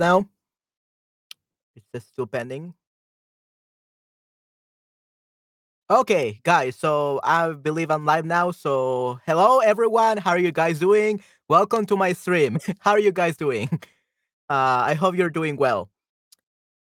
[0.00, 0.28] now.
[1.76, 2.74] It's just still pending.
[5.90, 8.50] Okay, guys, so I believe I'm live now.
[8.52, 10.18] So, hello everyone.
[10.18, 11.22] How are you guys doing?
[11.48, 12.58] Welcome to my stream.
[12.80, 13.68] How are you guys doing?
[14.50, 15.90] Uh, I hope you're doing well.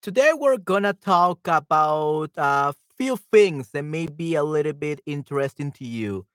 [0.01, 5.71] Today, we're gonna talk about a few things that may be a little bit interesting
[5.73, 6.25] to you.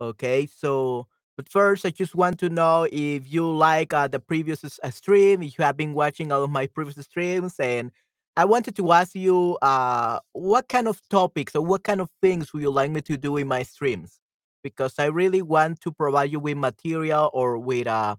[0.00, 4.64] Okay, so but first, I just want to know if you like uh, the previous
[4.64, 7.90] uh, stream, if you have been watching all of my previous streams, and
[8.36, 12.52] I wanted to ask you uh, what kind of topics or what kind of things
[12.52, 14.20] would you like me to do in my streams?
[14.62, 18.16] Because I really want to provide you with material or with uh,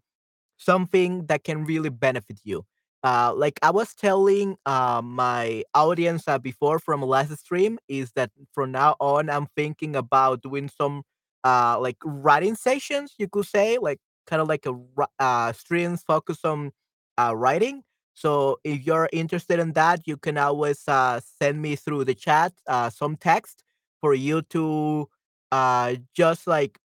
[0.58, 2.66] something that can really benefit you.
[3.04, 8.32] Uh, like I was telling uh, my audience uh, before from last stream, is that
[8.54, 11.04] from now on I'm thinking about doing some
[11.46, 14.74] uh, like writing sessions, you could say, like kind of like a
[15.20, 16.74] uh, streams focus on
[17.20, 17.84] uh, writing.
[18.16, 22.54] So if you're interested in that, you can always uh, send me through the chat
[22.68, 23.64] uh, some text
[24.02, 25.10] for you to
[25.52, 26.80] uh, just like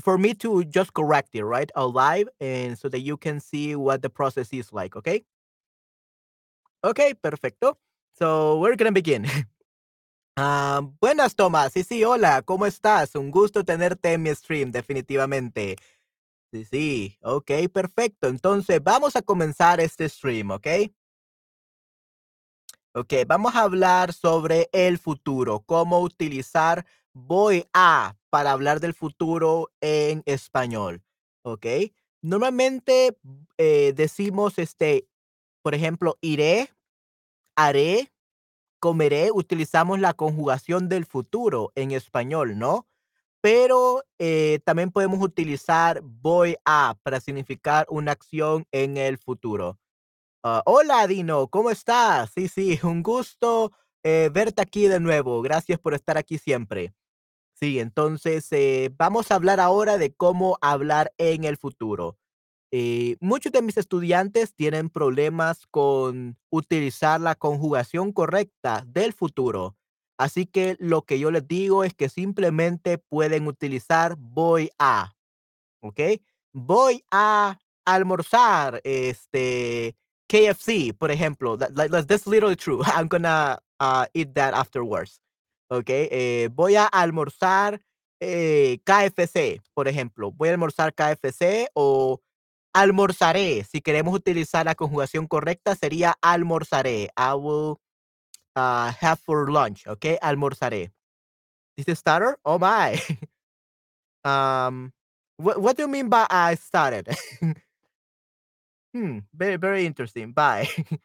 [0.00, 1.70] for me to just correct it, right?
[1.76, 5.24] Out live and so that you can see what the process is like, okay?
[6.84, 7.76] Okay, perfecto.
[8.18, 9.26] So we're gonna begin.
[10.36, 11.72] Ah, buenas, Tomás.
[11.72, 13.14] Sí, sí, hola, ¿cómo estás?
[13.14, 15.76] Un gusto tenerte en mi stream, definitivamente.
[16.52, 18.28] Sí, sí, ok, perfecto.
[18.28, 20.66] Entonces, vamos a comenzar este stream, ¿ok?
[22.94, 29.72] Ok, vamos a hablar sobre el futuro, cómo utilizar voy a para hablar del futuro
[29.80, 31.02] en español,
[31.42, 31.66] ¿ok?
[32.22, 33.18] Normalmente
[33.58, 35.08] eh, decimos, este,
[35.62, 36.70] por ejemplo, iré,
[37.56, 38.13] haré,
[38.84, 42.86] comeré, utilizamos la conjugación del futuro en español, ¿no?
[43.40, 49.78] Pero eh, también podemos utilizar voy a para significar una acción en el futuro.
[50.42, 52.32] Ah, hola Dino, ¿cómo estás?
[52.34, 55.40] Sí, sí, un gusto eh, verte aquí de nuevo.
[55.40, 56.92] Gracias por estar aquí siempre.
[57.54, 62.18] Sí, entonces eh, vamos a hablar ahora de cómo hablar en el futuro.
[62.76, 69.76] Eh, muchos de mis estudiantes tienen problemas con utilizar la conjugación correcta del futuro.
[70.18, 75.14] Así que lo que yo les digo es que simplemente pueden utilizar voy a.
[75.82, 76.00] ¿ok?
[76.52, 79.94] Voy a almorzar, este,
[80.26, 81.56] KFC, por ejemplo.
[81.56, 82.82] That's literally true.
[82.86, 85.20] I'm gonna uh, eat that afterwards,
[85.70, 85.88] ¿ok?
[85.88, 87.80] Eh, voy a almorzar
[88.18, 90.32] eh, KFC, por ejemplo.
[90.32, 92.20] Voy a almorzar KFC o
[92.74, 93.64] almorzaré.
[93.64, 97.08] Si queremos utilizar la conjugación correcta, sería almorzaré.
[97.16, 97.78] I will
[98.56, 100.18] uh, have for lunch, ¿ok?
[100.20, 100.92] Almorzaré.
[101.76, 102.36] Is it starter?
[102.44, 103.00] Oh my.
[104.24, 104.90] Um,
[105.36, 107.14] what what do you mean by I started?
[108.94, 110.32] hmm, very very interesting.
[110.32, 110.66] Bye.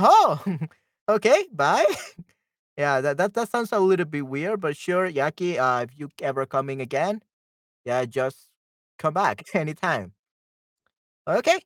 [0.00, 0.42] oh,
[1.08, 1.44] okay.
[1.52, 1.86] Bye.
[2.76, 5.58] yeah, that, that that sounds a little bit weird, but sure, Yaki.
[5.58, 7.22] Uh, if you ever coming again,
[7.84, 8.48] yeah, just
[8.98, 10.12] come back anytime.
[11.28, 11.60] Okay.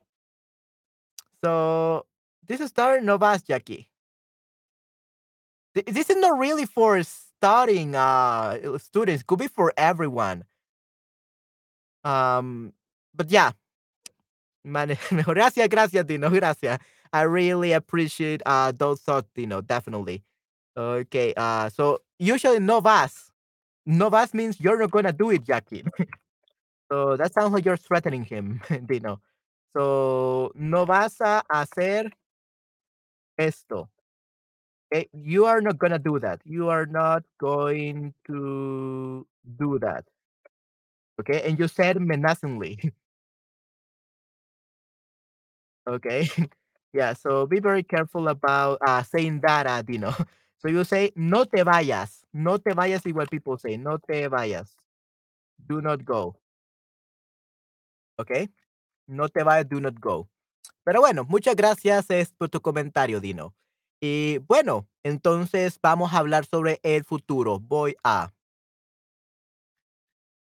[1.44, 2.06] So
[2.46, 3.88] this is start Novas Jackie.
[5.74, 9.22] This is not really for starting uh students.
[9.22, 10.44] Could be for everyone.
[12.04, 12.72] Um,
[13.14, 13.52] but yeah,
[14.64, 14.96] Man.
[15.24, 16.30] Gracias, gracias, Dino.
[16.40, 16.78] Gracias.
[17.12, 19.60] I really appreciate uh those thoughts, Dino.
[19.62, 20.22] Definitely.
[20.76, 21.34] Okay.
[21.36, 23.30] Uh, so usually no vas.
[23.86, 25.84] No vas means you're not gonna do it, Jackie.
[26.91, 29.21] So that sounds like you're threatening him, Dino.
[29.76, 32.10] So no vas a hacer
[33.37, 33.88] esto.
[34.93, 35.09] Okay?
[35.12, 36.41] You are not gonna do that.
[36.44, 39.26] You are not going to
[39.59, 40.04] do that.
[41.21, 41.43] Okay.
[41.49, 42.93] And you said menacingly.
[45.87, 46.28] Okay.
[46.94, 50.10] Yeah, so be very careful about uh, saying that, uh, Dino.
[50.59, 52.25] So you say, no te vayas.
[52.32, 53.76] No te vayas is what people say.
[53.76, 54.70] No te vayas.
[55.69, 56.37] Do not go.
[58.18, 58.50] Okay.
[59.06, 60.28] No te vayas, do not go.
[60.84, 63.54] Pero bueno, muchas gracias es, por tu comentario, Dino.
[64.00, 67.58] Y bueno, entonces vamos a hablar sobre el futuro.
[67.60, 68.32] Voy a.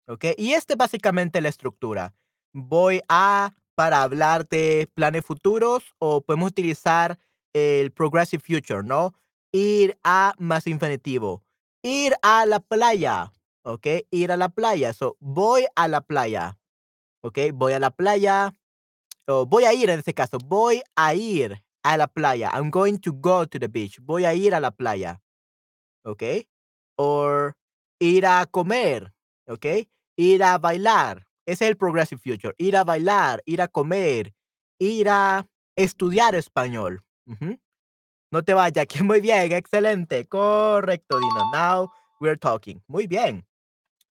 [0.07, 0.25] ¿ok?
[0.37, 2.13] Y este es básicamente la estructura.
[2.53, 7.19] Voy a para hablar de planes futuros o podemos utilizar
[7.53, 9.13] el progressive future, ¿no?
[9.51, 11.43] Ir a más infinitivo.
[11.83, 13.87] Ir a la playa, ¿ok?
[14.09, 14.93] Ir a la playa.
[14.93, 16.57] So, voy a la playa,
[17.27, 17.39] ¿ok?
[17.53, 18.53] Voy a la playa.
[19.27, 20.37] O voy a ir en este caso.
[20.37, 22.51] Voy a ir a la playa.
[22.53, 23.99] I'm going to go to the beach.
[24.01, 25.21] Voy a ir a la playa.
[26.07, 26.23] ¿ok?
[26.95, 27.55] Or
[27.99, 29.13] ir a comer,
[29.47, 29.65] ¿ok?
[30.15, 31.27] Ir a bailar.
[31.45, 32.53] Ese es el progressive future.
[32.57, 34.33] Ir a bailar, ir a comer,
[34.79, 35.45] ir a
[35.75, 37.03] estudiar español.
[38.31, 41.51] No te vayas, que muy bien, excelente, correcto, Dino.
[41.51, 42.81] Now we're talking.
[42.87, 43.45] Muy bien.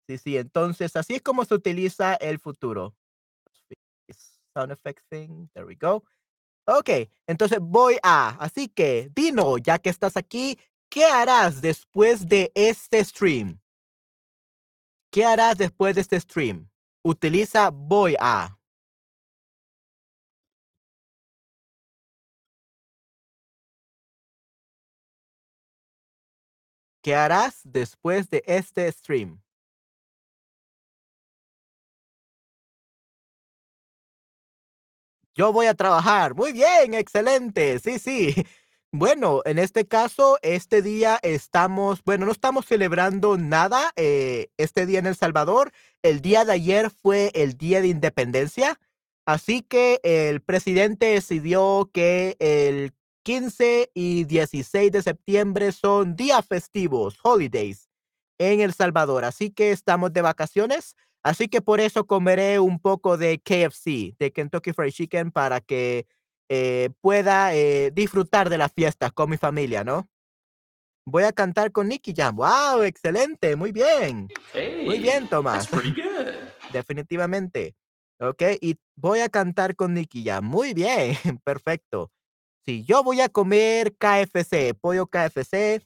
[0.08, 2.94] Sí, sí, entonces así es como se utiliza el futuro.
[4.56, 6.04] Sound effect thing, there we go.
[6.66, 10.58] Ok, entonces voy a, así que, Dino, ya que estás aquí,
[10.90, 13.60] ¿qué harás después de este stream?
[15.12, 16.70] ¿Qué harás después de este stream?
[17.04, 18.58] Utiliza voy a.
[27.04, 29.43] ¿Qué harás después de este stream?
[35.36, 36.36] Yo voy a trabajar.
[36.36, 37.80] Muy bien, excelente.
[37.80, 38.36] Sí, sí.
[38.96, 45.00] Bueno, en este caso, este día estamos, bueno, no estamos celebrando nada eh, este día
[45.00, 45.72] en El Salvador.
[46.04, 48.80] El día de ayer fue el Día de Independencia.
[49.26, 52.94] Así que el presidente decidió que el
[53.24, 57.90] 15 y 16 de septiembre son días festivos, holidays,
[58.38, 59.26] en El Salvador.
[59.26, 60.96] Así que estamos de vacaciones.
[61.24, 66.06] Así que por eso comeré un poco de KFC, de Kentucky Fried Chicken, para que
[66.50, 70.10] eh, pueda eh, disfrutar de las fiestas con mi familia, ¿no?
[71.06, 72.36] Voy a cantar con Nicky Jam.
[72.36, 72.84] ¡Wow!
[72.84, 74.30] Excelente, muy bien.
[74.86, 75.70] muy bien, Tomás.
[76.74, 77.76] Definitivamente.
[78.20, 80.46] Ok, y voy a cantar con Nicky Jam.
[80.46, 82.12] Muy bien, perfecto.
[82.66, 85.82] Sí, yo voy a comer KFC, pollo KFC,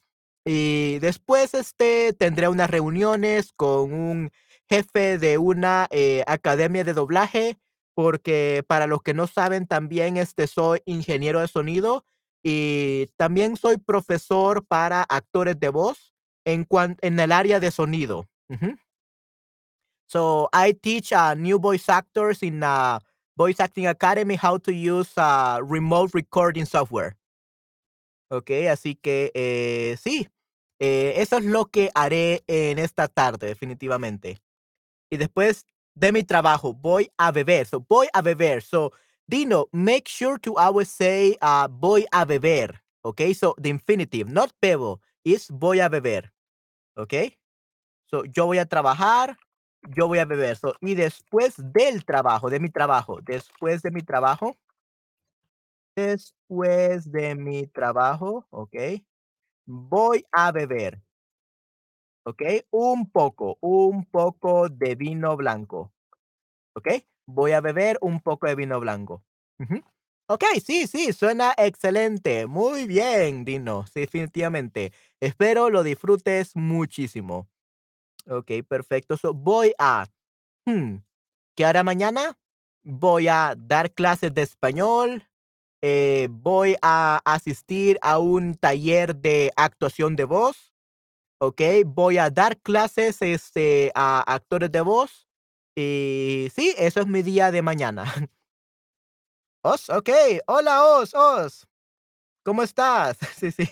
[0.45, 4.31] y después este, tendré unas reuniones con un
[4.69, 7.57] jefe de una eh, academia de doblaje,
[7.95, 12.05] porque para los que no saben, también este, soy ingeniero de sonido
[12.43, 16.13] y también soy profesor para actores de voz
[16.45, 16.67] en,
[17.01, 18.29] en el área de sonido.
[20.09, 22.99] So I teach uh, new voice actors in a
[23.35, 27.17] Voice Acting Academy how to use uh, remote recording software.
[28.29, 30.27] Ok, así que eh, sí,
[30.79, 34.41] eh, eso es lo que haré en esta tarde, definitivamente
[35.09, 35.65] y después
[35.95, 37.65] de mi trabajo voy a beber.
[37.65, 38.61] So, voy a beber.
[38.61, 38.91] So,
[39.27, 42.81] Dino, make sure to always say uh, voy a beber.
[43.03, 46.31] Okay, so the infinitive, not bebo, is voy a beber.
[46.97, 47.37] Okay,
[48.07, 49.37] so yo voy a trabajar,
[49.95, 50.55] yo voy a beber.
[50.55, 54.55] So, y después del trabajo, de mi trabajo, después de mi trabajo,
[55.95, 58.75] después de mi trabajo, ok,
[59.65, 61.01] voy a beber.
[62.27, 62.41] ¿Ok?
[62.71, 65.93] Un poco, un poco de vino blanco,
[66.75, 66.89] ¿ok?
[67.25, 69.23] Voy a beber un poco de vino blanco.
[70.29, 72.45] Ok, sí, sí, suena excelente.
[72.47, 74.91] Muy bien, Dino, definitivamente.
[75.21, 77.47] Espero lo disfrutes muchísimo.
[78.29, 79.15] Ok, perfecto.
[79.33, 80.07] voy a...
[80.65, 80.97] Hmm,
[81.55, 82.37] ¿Qué hará mañana?
[82.83, 85.23] Voy a dar clases de español.
[85.81, 90.76] Eh, voy a asistir a un taller de actuación de voz.
[91.39, 91.61] ¿Ok?
[91.85, 95.27] Voy a dar clases este, a actores de voz.
[95.75, 98.03] Y sí, eso es mi día de mañana.
[99.63, 100.09] Os, ok.
[100.47, 101.67] Hola, Os, Os.
[102.43, 103.17] ¿Cómo estás?
[103.37, 103.67] Sí, sí.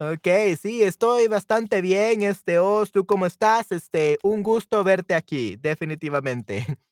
[0.00, 0.28] Ok,
[0.60, 3.72] sí, estoy bastante bien, este, Os, ¿tú cómo estás?
[3.72, 6.64] Este, un gusto verte aquí, definitivamente.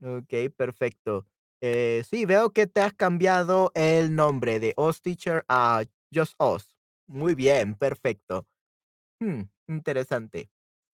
[0.00, 1.26] Ok, perfecto.
[1.60, 5.82] Eh, sí, veo que te has cambiado el nombre de Os Teacher a
[6.14, 6.76] Just Os.
[7.08, 8.46] Muy bien, perfecto.
[9.20, 10.50] Hmm, interesante.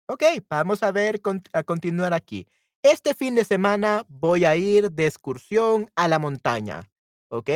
[0.08, 1.22] Ok, vamos a ver,
[1.54, 2.48] a continuar aquí.
[2.84, 6.90] Este fin de semana voy a ir de excursión a la montaña.
[7.30, 7.50] ¿Ok?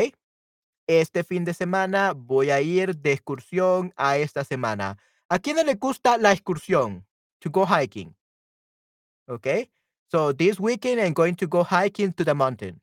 [0.88, 4.98] Este fin de semana voy a ir de excursión a esta semana.
[5.30, 7.06] ¿A quién le gusta la excursión?
[7.40, 8.16] To go hiking.
[9.28, 9.48] ¿Ok?
[10.12, 12.82] So this weekend I'm going to go hiking to the mountain.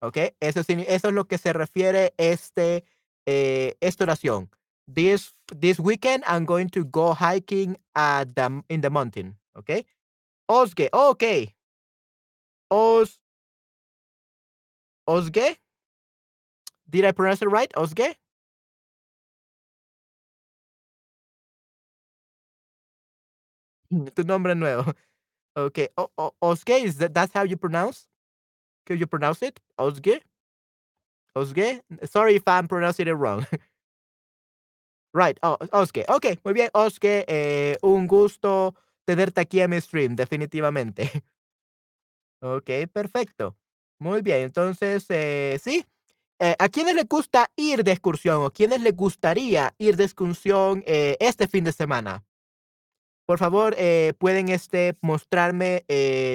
[0.00, 0.16] ¿Ok?
[0.40, 2.84] Eso, es lo que se refiere este,
[3.26, 4.50] eh, esta oración
[4.94, 9.36] this this weekend I'm going to go hiking at the in the mountain.
[9.58, 9.84] Okay.
[10.50, 10.88] Osge.
[10.94, 11.54] okay.
[12.70, 13.18] Os
[15.08, 15.56] Osge.
[16.90, 17.72] Did I pronounce it right?
[17.76, 18.14] Osge?
[24.16, 24.94] tu nombre nuevo.
[25.56, 25.88] Okay.
[25.98, 28.06] O, o, Osge, is that that's how you pronounce?
[28.86, 29.60] Can you pronounce it?
[29.78, 30.20] Osge?
[31.36, 31.80] Osge?
[32.06, 33.46] Sorry if I'm pronouncing it wrong.
[35.12, 36.04] Right, oh, Oske.
[36.08, 37.24] Ok, muy bien, Oske.
[37.26, 38.74] Eh, un gusto
[39.04, 41.10] tenerte aquí en mi stream, definitivamente.
[42.40, 43.56] ok, perfecto.
[43.98, 45.84] Muy bien, entonces, eh, sí.
[46.38, 50.82] Eh, ¿A quiénes les gusta ir de excursión o quiénes les gustaría ir de excursión
[50.86, 52.24] este fin de semana?
[53.26, 53.76] Por favor,
[54.18, 55.84] pueden este, mostrarme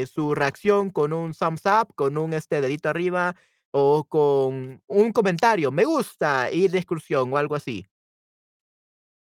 [0.05, 3.35] su reacción con un thumbs up, con un este, dedito arriba
[3.71, 7.87] o con un comentario, me gusta ir de excursión o algo así.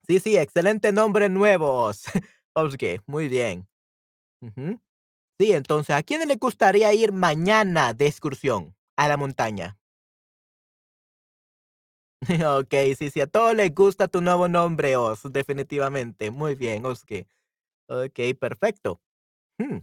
[0.07, 2.03] Sí, sí, excelente nombre nuevos.
[2.53, 3.67] Okey, muy bien.
[5.39, 9.77] Sí, entonces, ¿a quién le gustaría ir mañana de excursión a la montaña?
[12.59, 16.31] Okey, sí, sí, a todos les gusta tu nuevo nombre, Oz, definitivamente.
[16.31, 17.27] Muy bien, Oski.
[17.87, 19.01] Okey, perfecto.
[19.59, 19.79] Mm.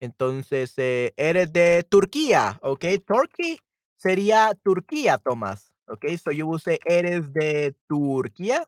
[0.00, 3.58] Entonces, eh, eres de Turquía, okey, Turkey
[3.96, 8.64] sería Turquía, Tomás, okey, so will say eres de Turquía.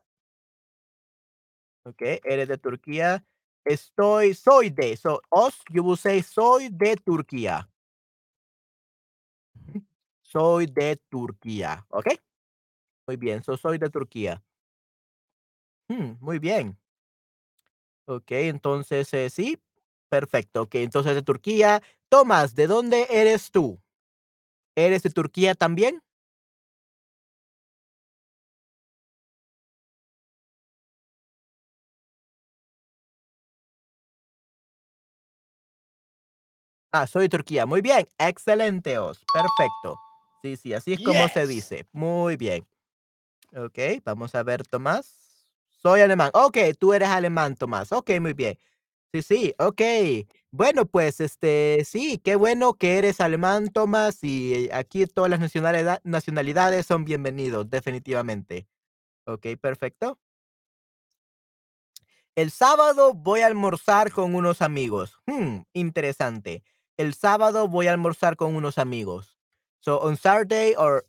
[1.85, 3.23] Okey, eres de Turquía.
[3.65, 7.67] Estoy soy de, so Oz, you will say soy de Turquía.
[10.23, 12.17] Soy de Turquía, ¿okey?
[13.07, 14.43] Muy bien, so soy de Turquía.
[15.89, 16.77] Mm, muy bien.
[18.07, 19.59] Okey, entonces, eh, sí,
[20.09, 20.63] perfecto.
[20.63, 21.81] Okey, entonces de Turquía.
[22.09, 23.79] Tomás, ¿de dónde eres tú?
[24.75, 26.01] ¿Eres de Turquía también?
[36.93, 37.65] Ah, soy de Turquía.
[37.65, 39.97] Muy bien, excelente, Oz, perfecto.
[40.41, 41.85] Sí, sí, así es como se dice.
[41.93, 42.67] Muy bien.
[43.55, 45.47] Okey, vamos a ver, Tomás.
[45.69, 46.31] Soy alemán.
[46.33, 47.91] Okey, tú eres alemán, Tomás.
[47.91, 48.57] Okey, muy bien.
[49.13, 50.27] Sí, sí, okey.
[50.51, 56.01] Bueno, pues, este, sí, qué bueno que eres alemán, Tomás, y aquí todas las nacionalidad
[56.03, 58.67] nacionalidades son bienvenidos, definitivamente.
[59.25, 60.19] Okey, perfecto.
[62.35, 65.19] El sábado voy a almorzar con unos amigos.
[65.27, 66.63] Hmm, interesante.
[67.01, 69.35] El sábado voy a almorzar con unos amigos.
[69.79, 71.03] So on Saturday or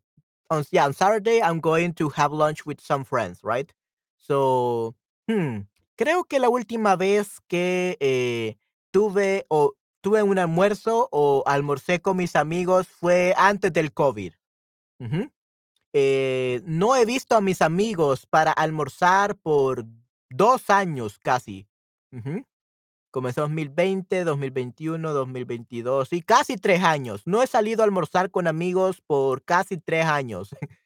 [0.48, 3.70] on yeah, on Saturday I'm going to have lunch with some friends, right?
[4.16, 4.94] So,
[5.28, 8.56] hmm, creo que la última vez que eh,
[8.90, 14.32] tuve o tuve un almuerzo o almorcé con mis amigos fue antes del COVID.
[15.92, 19.84] Eh, no he visto a mis amigos para almorzar por
[20.30, 21.66] 2 años casi.
[22.12, 22.46] Ujú.
[23.12, 27.20] Comenzó 2020, 2021, 2022 y casi 3 años.
[27.26, 30.56] No he salido a almorzar con amigos por casi 3 años.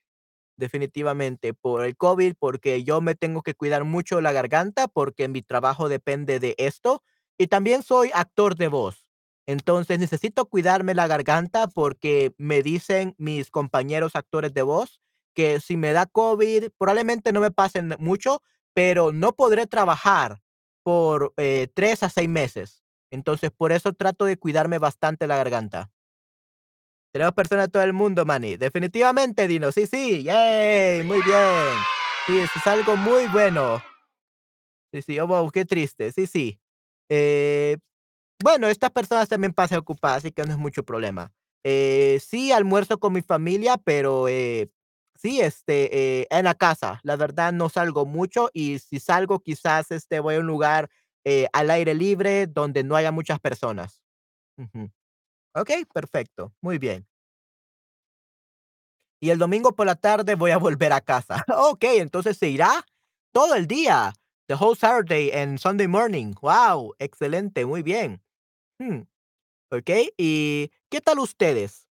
[0.57, 5.43] Definitivamente, por el COVID, porque yo me tengo que cuidar mucho la garganta, porque mi
[5.43, 7.05] trabajo depende de esto,
[7.39, 9.07] y también soy actor de voz.
[9.47, 15.01] Entonces, necesito cuidarme la garganta, porque me dicen mis compañeros actores de voz
[15.33, 18.43] que si me da COVID, probablemente no me pase n mucho,
[18.75, 20.41] pero no podré trabajar
[20.87, 22.85] por, eh, 3 a 6 meses.
[23.11, 25.91] Entonces, por eso trato de cuidarme bastante la garganta.
[27.13, 28.57] Tenemos personas de todo el mundo, Manny.
[28.57, 29.73] Definitivamente, Dino.
[29.73, 30.23] Sí, sí.
[30.23, 31.75] Yay, muy bien.
[32.29, 33.83] Sí, eso es algo muy bueno.
[34.93, 35.19] Sí, sí.
[35.19, 36.13] Oh, wow, qué triste.
[36.13, 36.61] Sí, sí.
[37.09, 37.79] Eh,
[38.41, 41.33] bueno, estas personas también pasan ocupadas, así que no es mucho problema.
[41.65, 44.71] Eh, sí, almuerzo con mi familia, pero eh,
[45.19, 47.01] sí, este, eh, en la casa.
[47.03, 50.89] La verdad, no salgo mucho y si salgo, quizás este, voy a un lugar
[51.25, 54.01] eh, al aire libre donde no haya muchas personas.
[54.59, 54.91] Ujú.
[55.55, 56.55] Ok, perfecto.
[56.63, 57.07] Muy bien.
[59.21, 61.45] Y el domingo por la tarde voy a volver a casa.
[61.71, 62.85] Okey, entonces se irá
[63.33, 64.13] todo el día,
[64.47, 66.35] the whole Saturday and Sunday morning.
[66.43, 68.23] Wow, excelente, muy bien.
[68.81, 69.03] Mm,
[69.73, 71.89] okey, ¿y qué tal ustedes?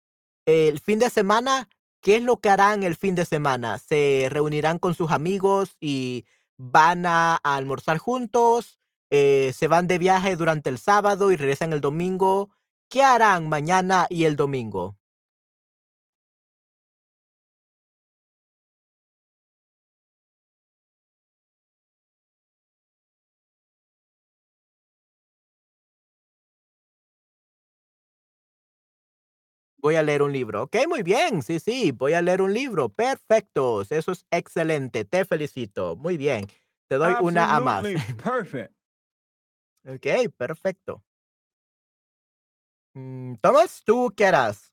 [0.47, 1.69] El fin de semana,
[2.01, 3.79] ¿qué es lo que harán el fin de semana?
[3.79, 6.25] ¿Se reunirán con sus amigos y
[6.57, 8.79] van a almorzar juntos?
[9.11, 12.51] Eh, ¿se van de viaje durante el sábado y regresan el domingo?
[12.89, 15.00] ¿Qué harán mañana y el domingo?
[29.83, 30.65] Voy a leer un libro.
[30.65, 31.43] Okey, muy bien.
[31.43, 32.89] Sí, sí, voy a leer un libro.
[32.91, 33.81] Perfecto.
[33.83, 35.05] Eso es excelente.
[35.05, 35.97] Te felicito.
[35.97, 36.47] Muy bien.
[36.89, 37.91] Te doy una A más.
[37.91, 38.73] Absolutely perfect.
[39.95, 41.03] Okey, perfecto.
[42.95, 44.73] Mm, Tomás, ¿tú qué harás?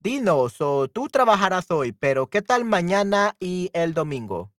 [0.00, 4.52] Dinos, o tú trabajarás hoy, pero ¿qué tal mañana y el domingo?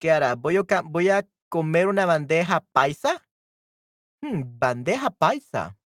[0.00, 0.36] ¿Qué harás?
[0.40, 3.22] ¿Voy a voy a comer una bandeja paisa?
[4.22, 5.76] Mm, bandeja paisa.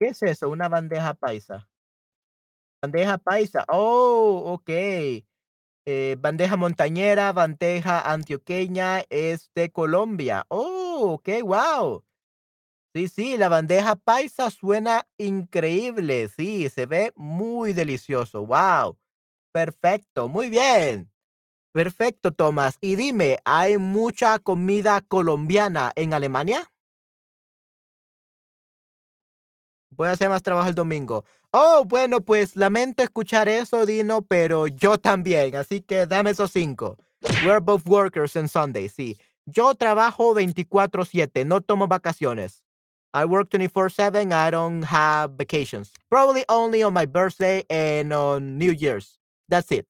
[0.00, 0.48] ¿Qué es eso?
[0.50, 1.66] Una bandeja paisa.
[2.82, 3.64] Bandeja paisa.
[3.68, 5.26] Oh, okey.
[5.86, 10.46] Eh, bandeja montañera, bandeja antioqueña es de Colombia.
[10.50, 12.04] Oh, okey, guau.
[12.94, 16.28] Sí, sí, la bandeja paisa suena increíble.
[16.28, 18.42] Sí, se ve muy delicioso.
[18.42, 18.98] Guau.
[19.52, 21.10] Perfecto, muy bien.
[21.72, 22.78] Perfecto, Tomás.
[22.80, 26.70] Y dime, ¿hay mucha comida colombiana en Alemania?
[29.90, 31.24] Voy a hacer más trabajo el domingo.
[31.52, 35.56] Oh, bueno, pues lamento escuchar eso, Dino, pero yo también.
[35.56, 36.98] Así que dame esos cinco.
[37.44, 39.16] We're both workers on Sunday, sí.
[39.46, 42.62] Yo trabajo 24-7, no tomo vacaciones.
[43.14, 45.92] I work 24-7, I don't have vacations.
[46.10, 49.18] Probably only on my birthday and on New Year's.
[49.48, 49.86] That's it.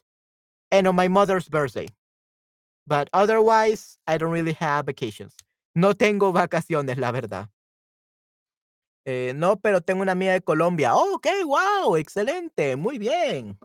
[0.71, 1.88] And on my mother's birthday.
[2.87, 5.35] But otherwise, I don't really have vacations.
[5.75, 7.49] No tengo vacaciones, la verdad.
[9.09, 10.97] Eh, no, pero tengo una amiga de Colombia.
[10.97, 13.59] Oh, ok, wow, excelente, muy bien.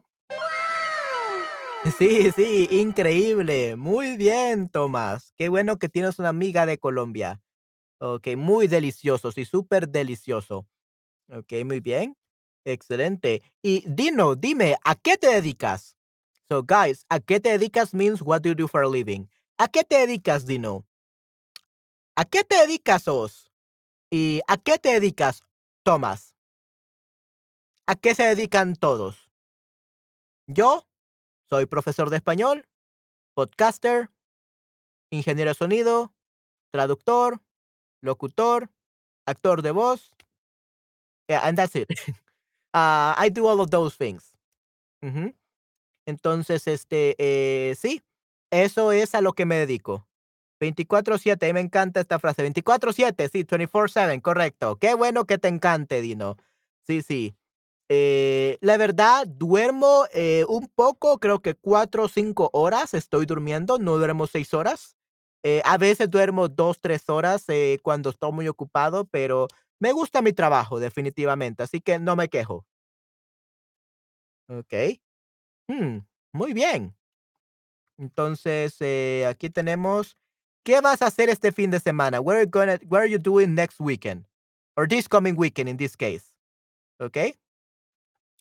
[1.97, 3.75] Sí, sí, increíble.
[3.75, 5.33] Muy bien, Tomás.
[5.35, 7.41] Qué bueno que tienes una amiga de Colombia.
[7.99, 10.67] Ok, muy delicioso, sí, súper delicioso.
[11.31, 12.15] Ok, muy bien.
[12.65, 13.41] Excelente.
[13.63, 15.97] Y Dino, dime, ¿a qué te dedicas?
[16.49, 19.27] So, guys, ¿a qué te dedicas means what do you do for a living?
[19.57, 20.85] ¿A qué te dedicas, Dino?
[22.15, 23.50] ¿A qué te dedicas, Os?
[24.11, 25.41] ¿Y a qué te dedicas,
[25.83, 26.35] Tomás?
[27.87, 29.31] ¿A qué se dedican todos?
[30.47, 30.85] Yo
[31.49, 32.67] soy profesor de español,
[33.33, 34.09] podcaster,
[35.11, 36.13] ingeniero de sonido,
[36.71, 37.41] traductor,
[38.01, 38.69] locutor,
[39.25, 40.11] actor de voz.
[41.29, 41.89] Yeah, and that's it.
[42.73, 44.33] uh, I do all of those things.
[46.05, 48.03] Entonces, este, eh, sí,
[48.51, 50.05] eso es a lo que me dedico.
[50.61, 52.43] 24-7, a mí me encanta esta frase.
[52.43, 54.77] 24-7, sí, 24-7, correcto.
[54.77, 56.37] Qué bueno que te encante, Dino.
[56.87, 57.35] Sí, sí.
[57.93, 63.79] Eh, la verdad, duermo eh, un poco, creo que cuatro o cinco horas estoy durmiendo,
[63.79, 64.95] no duermo seis horas.
[65.43, 67.45] Eh, a veces duermo dos, tres horas
[67.81, 69.47] cuando estoy muy ocupado, pero
[69.79, 72.65] me gusta mi trabajo, definitivamente, así que no me quejo.
[74.47, 74.73] Ok.
[75.67, 75.99] Hmm,
[76.33, 76.95] muy bien.
[77.97, 78.81] Entonces,
[79.27, 80.17] aquí tenemos,
[80.63, 82.19] ¿qué vas a hacer este fin de semana?
[82.21, 84.25] What are, gonna, what are you doing next weekend?
[84.75, 86.23] Or this coming weekend in this case.
[86.99, 87.35] Okay.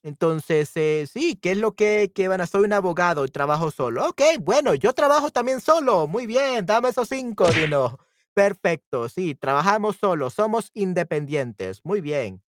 [0.02, 2.46] Entonces, eh, sí, ¿qué es lo que, que van a?
[2.46, 4.08] Soy un abogado y trabajo solo.
[4.08, 6.06] Ok, bueno, yo trabajo también solo.
[6.06, 7.98] Muy bien, dame esos cinco, Dino.
[8.34, 11.84] Perfecto, sí, trabajamos solo, somos independientes.
[11.84, 12.42] Muy bien.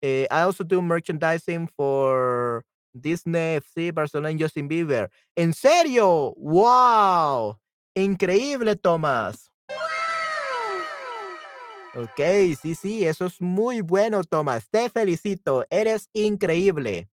[0.00, 5.10] Eh, I also do merchandising for Disney, FC, Barcelona Justin Bieber.
[5.34, 6.34] ¿En serio?
[6.36, 7.58] ¡Wow!
[7.98, 9.50] Increíble, Tomás.
[11.94, 12.20] Ok,
[12.60, 14.68] sí, sí, eso es muy bueno, Tomás.
[14.70, 17.10] Te felicito, eres increíble.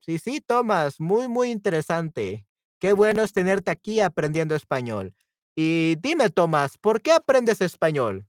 [0.00, 2.44] Sí, sí, Tomás, muy, muy interesante.
[2.80, 5.14] Qué bueno es tenerte aquí aprendiendo español.
[5.54, 8.26] Y dime, Tomás, ¿por qué aprendes español?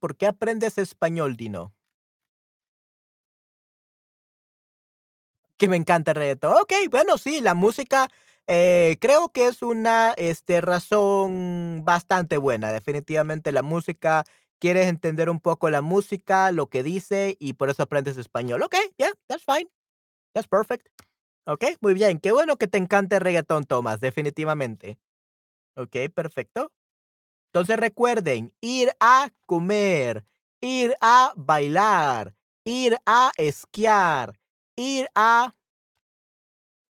[0.00, 1.74] ¿Por qué aprendes español, Dino?
[5.56, 6.54] Que me encanta el reggaetón.
[6.60, 8.08] Ok, bueno, sí, la música
[8.46, 12.72] eh, creo que es una este, razón bastante buena.
[12.72, 14.24] Definitivamente la música,
[14.60, 18.62] quieres entender un poco la música, lo que dice y por eso aprendes español.
[18.62, 19.68] Ok, yeah, that's fine.
[20.34, 20.86] That's perfect.
[21.46, 22.20] Ok, muy bien.
[22.20, 24.98] Qué bueno que te encante el reggaetón, Tomás, definitivamente.
[25.76, 26.72] Ok, perfecto.
[27.52, 30.24] Entonces recuerden, ir a comer,
[30.60, 32.34] ir a bailar,
[32.64, 34.38] ir a esquiar,
[34.76, 35.54] ir a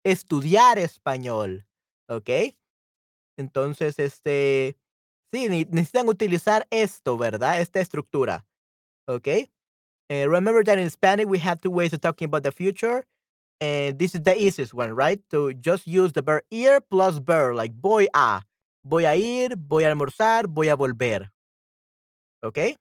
[0.05, 1.67] estudiar español,
[2.09, 2.55] ¿ok?
[3.39, 4.77] Entonces, este,
[5.33, 7.61] sí, necesitan utilizar esto, ¿verdad?
[7.61, 8.45] Esta estructura,
[9.07, 9.29] ¿ok?
[10.11, 13.07] Uh, remember that in Spanish we have two ways of talking about the future,
[13.61, 15.21] and this is the easiest one, right?
[15.31, 18.43] To just use the verb ir plus verb, like voy a,
[18.89, 21.31] voy a ir, voy a almorzar, voy a volver,
[22.43, 22.77] Okay?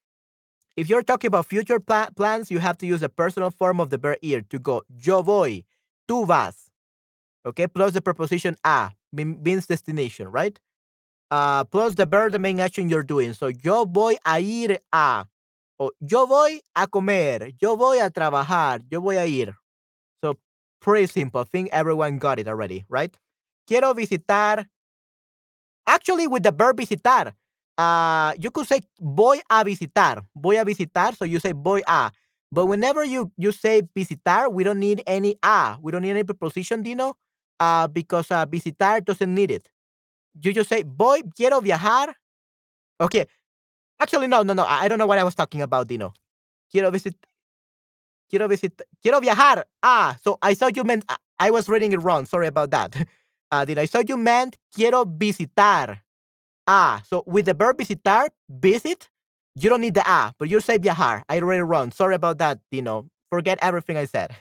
[0.75, 3.89] If you're talking about future pla plans, you have to use the personal form of
[3.89, 4.83] the verb ir to go.
[4.89, 5.65] Yo voy,
[6.07, 6.69] tú vas.
[7.45, 10.59] Okay, plus the preposition a means destination, right?
[11.31, 13.33] Uh, plus the verb, the main action you're doing.
[13.33, 15.25] So yo voy a ir a.
[15.79, 17.53] O yo voy a comer.
[17.59, 18.81] Yo voy a trabajar.
[18.89, 19.55] Yo voy a ir.
[20.23, 20.37] So
[20.79, 21.41] pretty simple.
[21.41, 23.15] I think everyone got it already, right?
[23.67, 24.67] Quiero visitar.
[25.87, 27.33] Actually, with the verb visitar,
[27.77, 31.15] uh, you could say voy a visitar, voy a visitar.
[31.17, 32.11] So you say voy a.
[32.51, 35.77] But whenever you you say visitar, we don't need any a.
[35.81, 37.15] We don't need any preposition, Dino,
[37.59, 39.69] uh, because uh, visitar doesn't need it.
[40.41, 42.13] You just say voy, quiero viajar.
[43.01, 43.27] Okay.
[43.99, 44.65] Actually, no, no, no.
[44.65, 46.13] I don't know what I was talking about, Dino.
[46.71, 47.15] Quiero visit.
[48.29, 48.81] Quiero visit.
[49.01, 49.65] Quiero viajar.
[49.83, 51.05] Ah, so I thought you meant.
[51.39, 52.25] I was reading it wrong.
[52.25, 52.95] Sorry about that.
[53.51, 55.99] Uh, did I thought you meant quiero visitar.
[56.67, 59.09] Ah, so with the verb visitar, visit,
[59.55, 61.23] you don't need the ah, but you say viajar.
[61.29, 61.91] I read it wrong.
[61.91, 63.07] Sorry about that, Dino.
[63.29, 64.35] forget everything I said.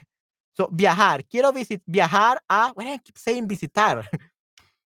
[0.53, 1.21] So, viajar.
[1.29, 4.05] Quiero visit viajar a why do I keep saying visitar?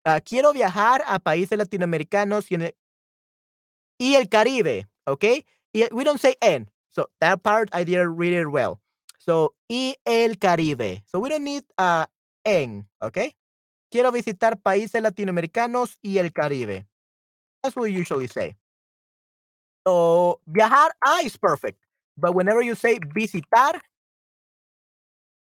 [0.06, 2.76] Ah, quiero viajar a países latinoamericanos y, el,
[3.97, 5.45] y el Caribe, okay?
[5.73, 6.69] Y we don't say en.
[6.91, 8.82] So, that part I didn't read it well.
[9.17, 11.04] So, y el Caribe.
[11.06, 12.06] So, we don't need uh,
[12.43, 13.34] en, ¿ok?
[13.93, 16.88] Quiero visitar países latinoamericanos y el Caribe.
[17.62, 18.58] That's what we usually say.
[19.86, 21.77] So, viajar a is perfect.
[22.17, 23.79] But whenever you say visitar,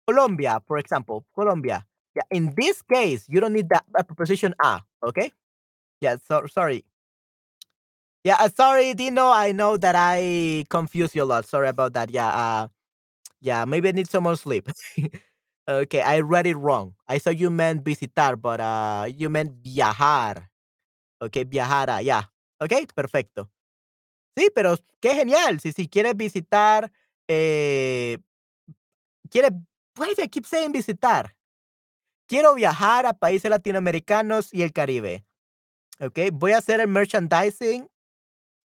[0.06, 1.86] Colombia, for example, Colombia.
[2.14, 5.32] Yeah, in this case, you don't need that preposition a, okay?
[6.02, 6.84] Yeah, so sorry.
[8.22, 9.28] Yeah, sorry, Dino.
[9.30, 11.46] I know that I confuse you a lot.
[11.46, 12.10] Sorry about that.
[12.10, 12.68] Yeah, uh,
[13.40, 14.68] yeah, maybe I need some more sleep.
[15.68, 16.94] okay, I read it wrong.
[17.08, 20.50] I thought you meant visitar, but uh, you meant viajar.
[21.20, 22.24] Okay, viajar, yeah.
[22.60, 23.48] Okay, perfecto.
[24.36, 25.60] Sí, pero qué genial.
[25.60, 26.90] Si, si quieres visitar,
[27.28, 28.18] eh,
[29.30, 29.52] quieres
[29.96, 31.34] Why do I keep saying visitar?
[32.28, 35.24] Quiero viajar a países latinoamericanos y el Caribe.
[36.00, 37.88] Ok, voy a hacer el merchandising.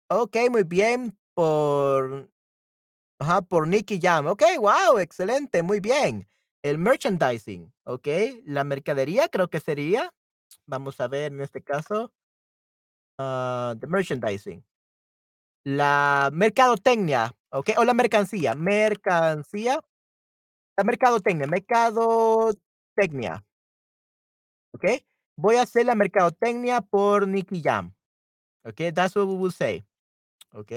[0.09, 1.17] Ok, muy bien.
[1.33, 2.29] Por.
[3.19, 4.27] Ajá, por Nicky Jam.
[4.27, 6.27] Ok, wow, excelente, muy bien.
[6.63, 7.73] El merchandising.
[7.83, 8.07] Ok,
[8.45, 10.13] la mercadería creo que sería.
[10.65, 12.11] Vamos a ver en este caso.
[13.17, 14.63] Uh, the merchandising.
[15.63, 17.35] La mercadotecnia.
[17.49, 18.55] Ok, o la mercancía.
[18.55, 19.79] Mercancía.
[20.77, 23.43] La mercadotecnia, mercadotecnia.
[24.73, 24.85] ¿Ok?
[25.37, 27.93] Voy a hacer la mercadotecnia por Nicky Jam.
[28.63, 28.93] ¿Ok?
[28.93, 29.85] That's what we will say.
[30.53, 30.71] ¿Ok?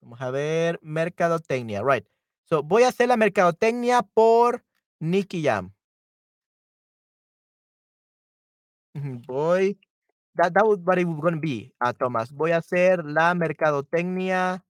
[0.00, 2.06] Vamos a ver, mercadotecnia, right.
[2.48, 4.64] So, voy a hacer la mercadotecnia por
[5.00, 5.74] Nicky Jam.
[8.94, 9.78] Voy,
[10.34, 12.32] that, that was what it was going to be, uh, Thomas.
[12.32, 14.64] Voy a hacer la mercadotecnia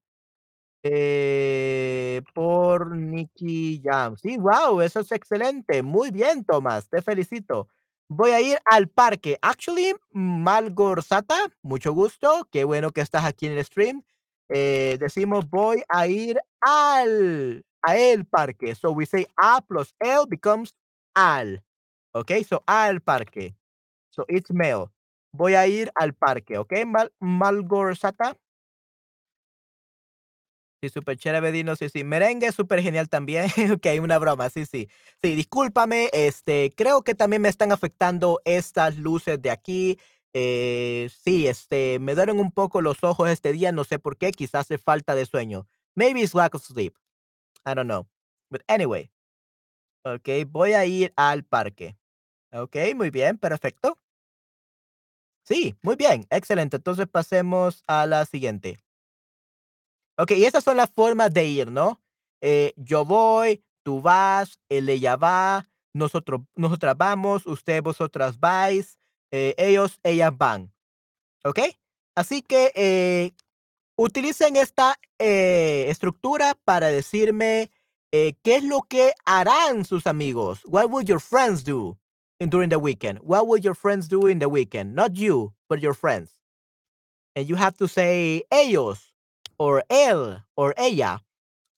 [0.82, 4.16] eh, por Nicky Jam.
[4.16, 5.82] Sí, wow, eso es excelente.
[5.82, 7.68] Muy bien, Tomás, te felicito.
[8.08, 9.38] Voy a ir al parque.
[9.40, 12.48] Actually, Malgorzata, mucho gusto.
[12.50, 14.02] Qué bueno que estás aquí en el stream.
[14.50, 18.74] Eh, decimos voy a ir al a el parque.
[18.74, 20.74] So we say a plus el becomes
[21.14, 21.62] al.
[22.14, 23.54] Okay, so al parque.
[24.10, 24.90] So it's male.
[25.32, 28.36] Voy a ir al parque, okay, Mal Malgorzata.
[30.80, 31.74] Sí, súper chévere, Dino.
[31.74, 32.04] Sí, sí.
[32.04, 33.46] Merengue, súper genial también.
[33.74, 34.48] ok, una broma.
[34.48, 34.88] Sí, sí.
[35.20, 36.08] Sí, discúlpame.
[36.12, 39.98] Este, creo que también me están afectando estas luces de aquí.
[40.34, 43.72] Eh, sí, este, me duelen un poco los ojos este día.
[43.72, 44.30] No sé por qué.
[44.30, 45.66] Quizás hace falta de sueño.
[45.96, 46.94] Maybe it's lack of sleep.
[47.70, 48.06] I don't know.
[48.50, 49.10] But anyway.
[50.04, 51.98] Ok, voy a ir al parque.
[52.52, 53.36] Ok, muy bien.
[53.38, 53.98] Perfecto.
[55.44, 56.26] Sí, muy bien.
[56.30, 56.76] Excelente.
[56.76, 58.78] Entonces pasemos a la siguiente.
[60.16, 62.00] Ok, y esas son las formas de ir, ¿no?
[62.40, 68.98] Eh, yo voy, tú vas, él, ella va, nosotros, nosotras vamos, usted, vosotras vais,
[69.30, 70.72] eh, ellos, ellas van.
[71.44, 71.60] ¿Ok?
[72.16, 73.32] Así que eh,
[73.98, 77.70] utilicen esta estructura para decirme
[78.10, 80.60] qué es lo que harán sus amigos.
[80.64, 81.98] What would your friends do
[82.38, 83.18] during the weekend?
[83.22, 84.94] What would your friends do in the weekend?
[84.94, 86.30] Not you, but your friends.
[87.34, 89.12] And you have to say ellos
[89.58, 91.20] or él or ella.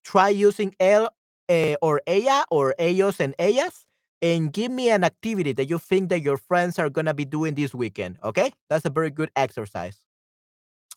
[0.05, 1.09] Try using él
[1.49, 3.87] uh, or ella or ellos and ellas
[4.21, 7.25] and give me an activity that you think that your friends are going to be
[7.25, 8.19] doing this weekend.
[8.23, 8.53] Okay?
[8.69, 9.99] That's a very good exercise.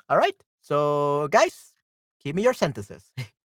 [0.09, 0.35] All right.
[0.63, 1.73] So, guys,
[2.23, 3.11] give me your sentences.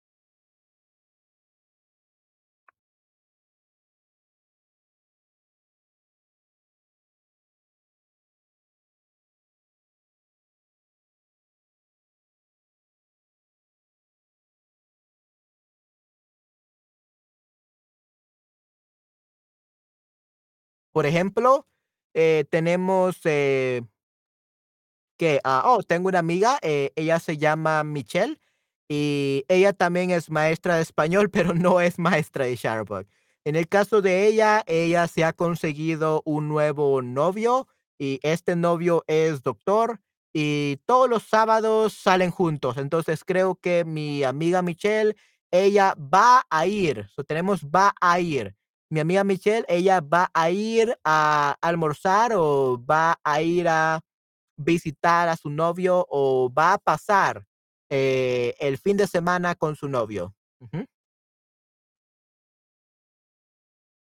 [20.91, 21.67] Por ejemplo,
[22.13, 23.82] eh, tenemos eh,
[25.17, 28.39] que, ah, oh, tengo una amiga, eh, ella se llama Michelle
[28.89, 33.06] y ella también es maestra de español, pero no es maestra de Shutterbug.
[33.45, 39.03] En el caso de ella, ella se ha conseguido un nuevo novio y este novio
[39.08, 40.01] es doctor
[40.34, 42.77] y todos los sábados salen juntos.
[42.77, 45.15] Entonces creo que mi amiga Michelle,
[45.51, 48.56] ella va a ir, so, tenemos va a ir
[48.89, 53.99] mi amiga Michelle, ella va a ir a almorzar o va a ir a
[54.57, 57.45] visitar a su novio o va a pasar
[57.89, 60.33] eh, el fin de semana con su novio.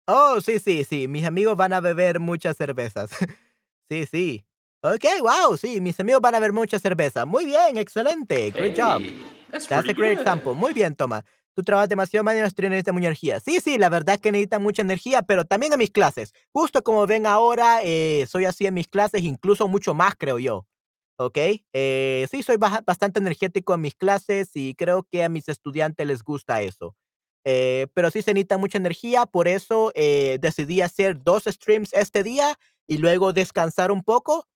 [0.08, 1.08] Oh, sí, sí, sí.
[1.08, 3.10] Mis amigos van a beber muchas cervezas.
[3.90, 4.46] sí, sí.
[4.82, 7.26] Ok, wow, sí, mis amigos van a beber mucha cerveza.
[7.26, 8.52] Muy bien, excelente.
[8.52, 9.02] Great job.
[9.50, 10.54] That's, a great example.
[10.54, 11.24] Muy bien, Toma.
[11.56, 13.40] Tú trabajas demasiado mañana, los streams necesitan mucha energía.
[13.40, 16.34] Sí, sí, la verdad es que necesitan mucha energía, pero también en mis clases.
[16.52, 20.66] Justo como ven ahora, eh, soy así en mis clases, incluso mucho más, creo yo.
[21.18, 21.38] ¿Ok?
[21.72, 26.22] Eh, sí, soy bastante energético en mis clases y creo que a mis estudiantes les
[26.22, 26.94] gusta eso.
[27.46, 32.58] Eh, pero sí se necesita mucha energía, por eso decidí hacer dos streams este día
[32.86, 34.46] y luego descansar un poco.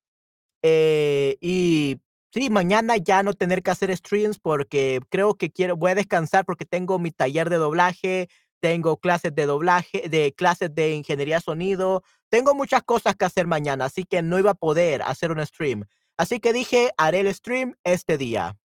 [0.62, 1.98] y
[2.32, 6.44] Sí, mañana ya no tener que hacer streams porque creo que quiero, voy a descansar
[6.44, 8.28] porque tengo mi taller de doblaje,
[8.60, 13.86] tengo clases de doblaje, de clases de ingeniería sonido, tengo muchas cosas que hacer mañana,
[13.86, 15.86] así que no iba a poder hacer un stream.
[16.16, 18.56] Así que dije, haré el stream este día.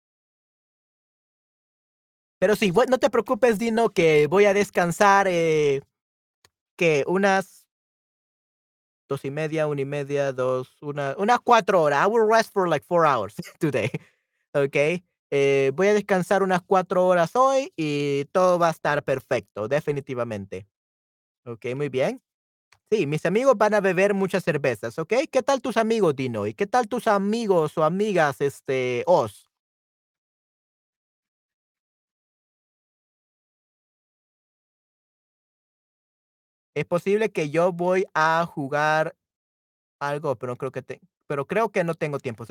[2.40, 5.82] Pero sí, no te preocupes, Dino, que voy a descansar eh,
[6.78, 7.65] que unas
[9.08, 12.06] dos y media, una y media, dos, una, unas cuatro horas.
[12.06, 13.90] I will rest for like four hours today.
[14.54, 15.04] Ok.
[15.32, 20.68] Eh, voy a descansar unas cuatro horas hoy y todo va a estar perfecto, definitivamente.
[21.46, 22.22] Ok, muy bien.
[22.92, 25.14] Sí, mis amigos van a beber muchas cervezas, ¿ok?
[25.32, 26.46] ¿Qué tal tus amigos, Dino?
[26.46, 29.45] ¿Y qué tal tus amigos o amigas, este, Os?
[36.76, 39.16] Es posible que yo voy a jugar
[40.00, 42.46] algo, pero creo que te pero creo que no tengo tiempo.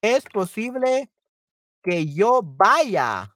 [0.00, 1.10] Es posible
[1.82, 3.34] que yo vaya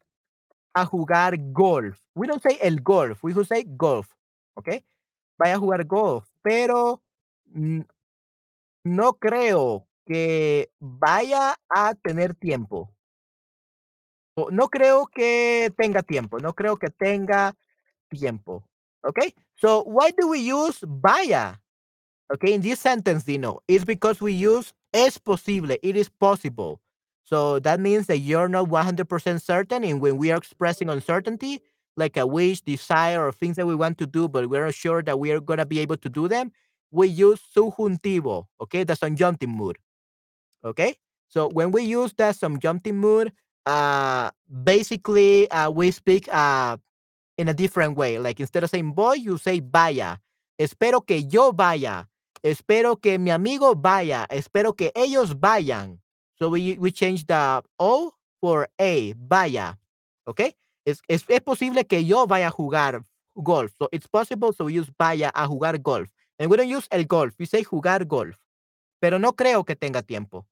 [0.75, 2.01] a jugar golf.
[2.15, 4.09] We don't say el golf, we say golf,
[4.55, 4.85] ¿okey?
[5.39, 7.03] Vaya a jugar golf, pero
[8.85, 12.95] no creo que vaya a tener tiempo.
[14.51, 17.55] no creo que tenga tiempo, no creo que tenga
[18.09, 18.65] tiempo,
[19.03, 19.35] ¿okey?
[19.63, 21.55] So, why do we use vaya?
[22.35, 26.81] Okay, in this sentence, Dino, it's because we use es posible, it is possible.
[27.23, 29.85] So that means that you're not 100% certain.
[29.85, 31.61] And when we are expressing uncertainty,
[31.97, 35.01] like a wish, desire, or things that we want to do, but we're not sure
[35.01, 36.51] that we are going to be able to do them,
[36.91, 39.79] we use subjuntivo, okay, the subjunctive mood.
[40.65, 40.97] Okay,
[41.29, 43.33] so when we use the subjunctive mood,
[43.65, 44.33] uh,
[44.65, 46.79] basically uh, we speak uh,
[47.43, 48.19] in a different way.
[48.19, 50.21] Like instead of saying boy, you say vaya.
[50.59, 52.09] Espero que yo vaya.
[52.43, 54.27] Espero que mi amigo vaya.
[54.31, 55.99] Espero que ellos vayan.
[56.39, 59.79] So we, we change the O for A, vaya.
[60.25, 60.41] ¿Ok?
[60.85, 63.73] Es, es, es, posible que yo vaya a jugar golf.
[63.79, 66.11] So it's possible, so we use vaya a jugar golf.
[66.39, 68.37] And we don't use el golf, we say jugar golf.
[69.01, 70.47] Pero no creo que tenga tiempo.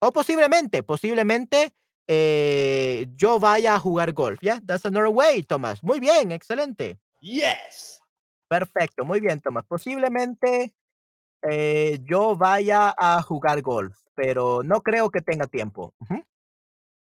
[0.00, 1.72] O posiblemente, posiblemente
[2.12, 4.40] eh, yo vaya a jugar golf.
[4.42, 5.80] Yeah, that's another way, Tomás.
[5.80, 6.98] Muy bien, excelente.
[7.20, 8.02] Yes.
[8.48, 9.64] Perfecto, muy bien, Tomás.
[9.64, 10.74] Posiblemente
[11.48, 15.94] eh, yo vaya a jugar golf, pero no creo que tenga tiempo.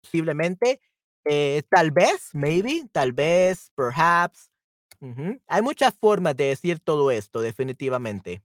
[0.04, 0.82] Posiblemente,
[1.24, 4.52] eh, tal vez, maybe, tal vez, perhaps.
[5.48, 8.44] Hay muchas formas de decir todo esto, definitivamente.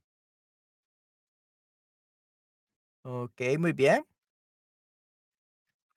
[3.03, 4.05] Ok, muy bien.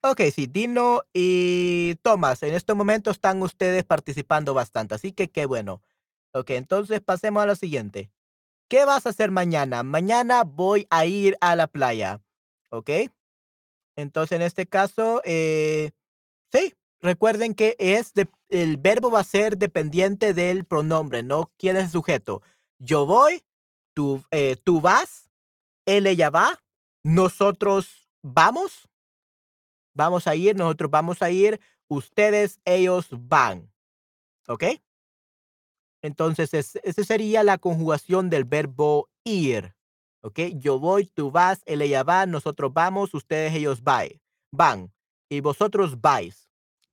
[0.02, 5.44] Ok, sí, Dino y Tomás, en este momento están ustedes participando bastante, así que qué
[5.44, 5.82] bueno.
[6.32, 8.10] Ok, entonces pasemos a lo siguiente.
[8.68, 9.82] ¿Qué vas a hacer mañana?
[9.82, 12.20] Mañana voy a ir a la playa.
[12.70, 12.90] ¿Ok?
[13.96, 15.90] Entonces, en este caso, eh,
[16.52, 18.12] sí, recuerden que es
[18.50, 22.42] el verbo va a ser dependiente del pronombre, no quién es el sujeto.
[22.78, 23.42] Yo voy,
[23.94, 25.30] tú, eh, tú vas,
[25.86, 26.60] él, ella va,
[27.02, 28.87] nosotros vamos,
[29.98, 33.70] vamos a ir, nosotros vamos a ir, ustedes, ellos van.
[34.46, 34.64] ¿Ok?
[36.02, 39.74] Entonces, esa sería la conjugación del verbo ir.
[40.22, 40.38] ¿Ok?
[40.54, 44.92] Yo voy, tú vas, él, ella va, nosotros vamos, ustedes, ellos van.
[45.28, 46.48] Y vosotros vais.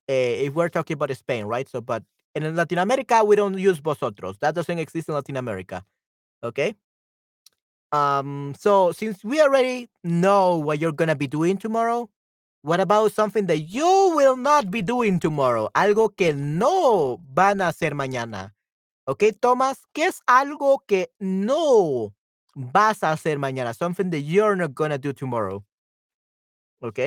[0.08, 1.68] Eh, if we're talking about Spain, right?
[1.70, 4.38] So, but in Latin America, we don't use vosotros.
[4.40, 5.86] That doesn't exist in Latin America.
[6.44, 6.76] Okay?
[7.92, 12.10] Um, so since we already know what you're gonna be doing tomorrow,
[12.66, 15.70] what about something that you will not be doing tomorrow?
[15.76, 18.56] Algo que no van a hacer mañana.
[19.06, 19.86] ¿Ok, Thomas?
[19.94, 22.16] ¿Qué es algo que no
[22.56, 23.76] vas a hacer mañana?
[23.76, 25.64] Something that you're not gonna do tomorrow.
[26.82, 27.00] ¿Ok?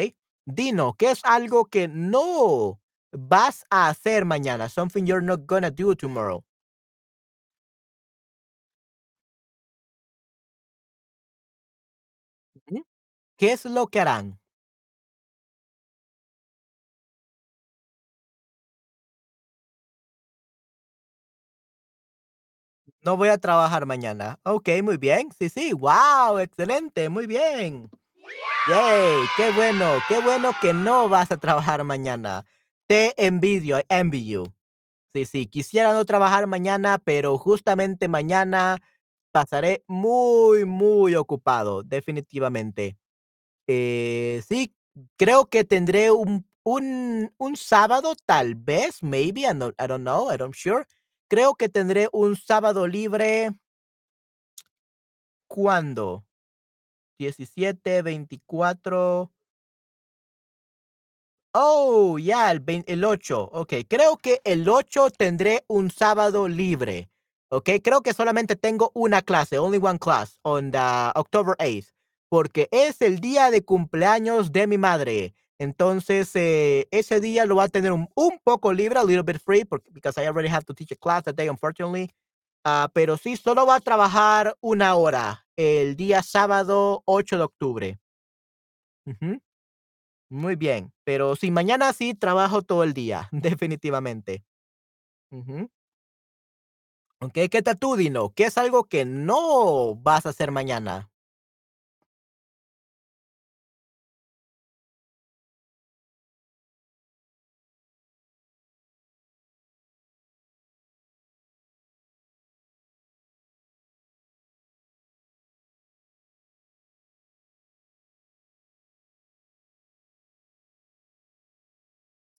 [0.46, 4.68] Dino, ¿qué es algo que no vas a hacer mañana?
[4.68, 6.44] Something you're not gonna do tomorrow.
[13.36, 14.38] ¿Qué es lo que harán?
[23.08, 24.38] No voy a trabajar mañana.
[24.42, 25.30] Ok, muy bien.
[25.38, 25.72] Sí, sí.
[25.72, 27.08] Wow, excelente.
[27.08, 27.88] Muy bien.
[28.68, 32.44] Yay, qué bueno, qué bueno que no vas a trabajar mañana.
[32.86, 34.42] Te envidio, I.
[35.14, 38.76] Sí, sí, quisiera no trabajar mañana, pero justamente mañana
[39.32, 42.98] pasaré muy, muy ocupado, definitivamente.
[43.66, 44.74] Eh, sí,
[45.16, 50.30] creo que tendré un un un sábado, tal vez, maybe, I no I don't know,
[50.30, 50.84] I don't sure.
[51.30, 53.52] Creo que tendré un sábado libre
[55.48, 56.24] ¿cuándo?
[57.18, 59.32] 17, 24.
[61.54, 63.84] Oh, ya, el el 8, okey.
[63.84, 67.10] Creo que el 8 tendré un sábado libre,
[67.48, 67.80] okey.
[67.80, 70.78] Creo que solamente tengo una clase, only one class on the
[71.14, 71.92] October 8th,
[72.28, 75.34] porque es el día de cumpleaños de mi madre.
[75.58, 79.40] Entonces, eh, ese día lo voy a tener un un poco libre, a little bit
[79.42, 82.10] free, porque because I already have to teach a class that day, unfortunately.
[82.64, 87.98] Ah, pero sí, solo voy a trabajar una hora, el día sábado 8 de octubre.
[89.06, 89.40] Ujú.
[90.30, 94.44] Muy bien, pero sí, mañana sí trabajo todo el día, definitivamente.
[95.30, 95.70] Ujú.
[97.20, 98.32] Okey, ¿qué tal tú, Dino?
[98.34, 101.10] ¿Qué es algo que no vas a hacer mañana?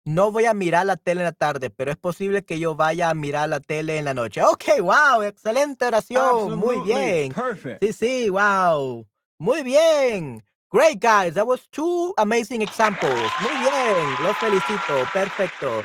[0.10, 3.12] No voy a mirar la tele en la tarde, pero es posible que yo vaya
[3.12, 4.42] a mirar la tele en la noche.
[4.42, 7.32] Okey, guau, excelente oración, muy bien.
[7.32, 7.84] perfect.
[7.84, 9.06] Sí, sí, guau,
[9.38, 10.44] muy bien.
[10.72, 13.32] Great, guys, that was 2 amazing examples.
[13.40, 15.84] Muy bien, los felicito, perfecto.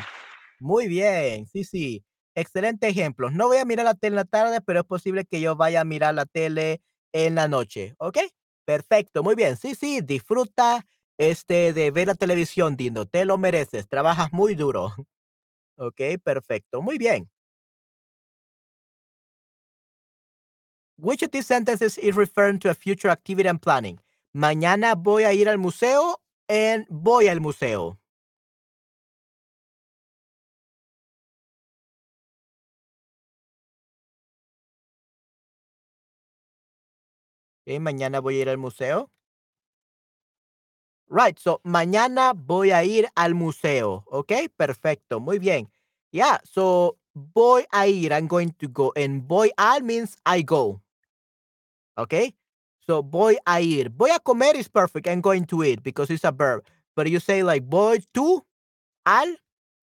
[0.58, 2.02] Muy bien, sí, sí,
[2.34, 3.34] excelente ejemplos.
[3.34, 5.82] No voy a mirar la tele en la tarde, pero es posible que yo vaya
[5.82, 6.80] a mirar la tele
[7.12, 8.30] en la noche, ¿okey?
[8.64, 9.58] Perfecto, muy bien.
[9.58, 10.86] Sí, sí, disfruta,
[11.18, 14.92] este, de ver la televisión, Dino, te lo mereces, trabajas muy duro.
[15.78, 17.30] Okey, perfecto, muy bien.
[20.96, 23.98] Which of these sentences is referring to a future activity and planning?
[24.34, 27.98] Mañana voy a ir al museo and voy al museo.
[37.66, 39.10] Mañana voy a ir al museo.
[41.08, 45.68] Right, so mañana voy a ir al museo, Okay, Perfecto, muy bien.
[46.12, 50.80] Yeah, so voy a ir, I'm going to go, and voy al means I go.
[51.98, 52.34] Okay?
[52.86, 53.90] So voy a ir.
[53.90, 55.08] Voy a comer is perfect.
[55.08, 56.64] I'm going to eat because it's a verb.
[56.96, 58.42] But you say like voy to,
[59.06, 59.34] al,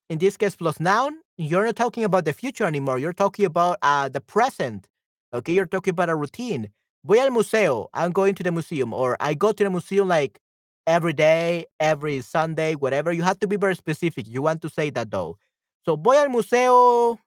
[0.10, 3.00] in this case plus noun, you're not talking about the future anymore.
[3.00, 4.88] You're talking about uh, the present.
[5.34, 5.54] Okay?
[5.54, 6.70] You're talking about a routine.
[7.04, 7.90] Voy al museo.
[7.94, 8.94] I'm going to the museum.
[8.94, 10.40] Or I go to the museum like
[10.88, 13.12] every day, every Sunday, whatever.
[13.12, 14.28] You have to be very specific.
[14.28, 15.38] You want to say that though.
[15.86, 17.20] So voy al museo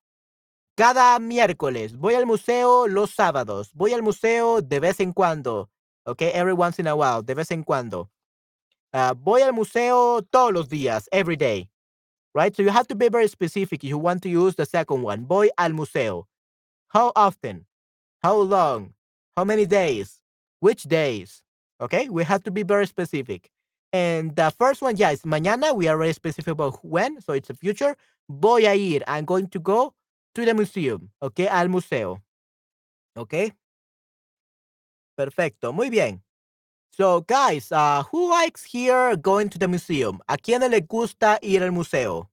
[0.77, 5.71] cada miércoles, voy al museo los sábados, voy al museo de vez en cuando,
[6.05, 8.11] okay, every once in a while, de vez en cuando.
[8.93, 11.71] Ah, voy al museo todos los días, every day,
[12.35, 12.55] right?
[12.57, 15.27] So you have to be very specific if you want to use the second one.
[15.27, 16.27] Voy al museo.
[16.89, 17.67] How often?
[18.23, 18.95] How long?
[19.37, 20.21] How many days?
[20.59, 21.44] Which days?
[21.81, 23.51] Okay, we have to be very specific.
[23.93, 25.75] And the first one, yeah, is mañana.
[25.75, 27.97] We are very specific about when, so it's a future.
[28.29, 29.03] Voy a ir.
[29.07, 29.95] I'm going to go
[30.35, 31.11] to the museum.
[31.23, 32.21] Okay, al museo.
[33.17, 33.53] Okay.
[35.17, 35.73] Perfecto.
[35.73, 36.23] Muy bien.
[36.91, 40.21] So, guys, uh, who likes here going to the museum?
[40.29, 42.31] ¿A quién le gusta ir al museo?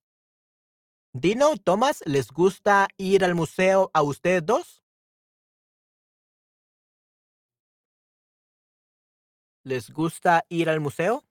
[1.14, 4.81] Dino, Thomas, ¿les gusta ir al museo a ustedes dos?
[9.66, 11.24] ¿Les gusta ir al museo?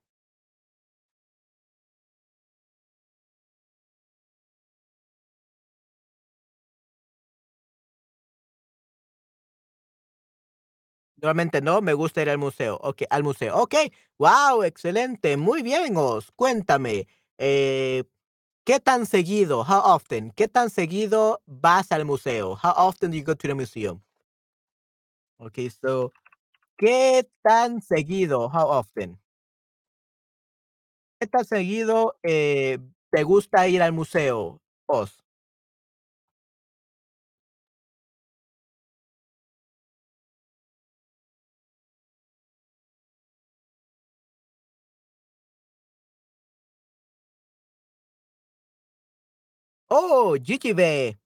[11.18, 12.78] Normalmente no, me gusta ir al museo.
[12.82, 13.56] Okey, al museo.
[13.58, 16.30] Okey, guau, excelente, muy bien, Os.
[16.32, 17.06] Cuéntame,
[17.38, 18.04] eh,
[18.64, 19.60] ¿qué tan seguido?
[19.62, 20.32] How often?
[20.36, 22.54] ¿Qué tan seguido vas al museo?
[22.62, 24.02] How often do you go to the museum?
[25.40, 26.12] Okey, so,
[26.80, 28.48] ¿qué tan seguido?
[28.48, 29.20] How often?
[31.22, 32.78] ¿Qué tan seguido, eh,
[33.10, 35.20] te gusta ir al museo, Os?
[49.92, 51.18] Oh, GGB.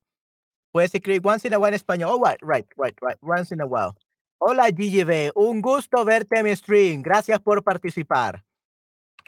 [0.73, 2.11] Puedes escribir once in a while en español.
[2.13, 3.97] Oh, right, right, right, right, once in a while.
[4.47, 7.01] Hola, GGB, un gusto verte en mi stream.
[7.01, 8.45] Gracias por participar.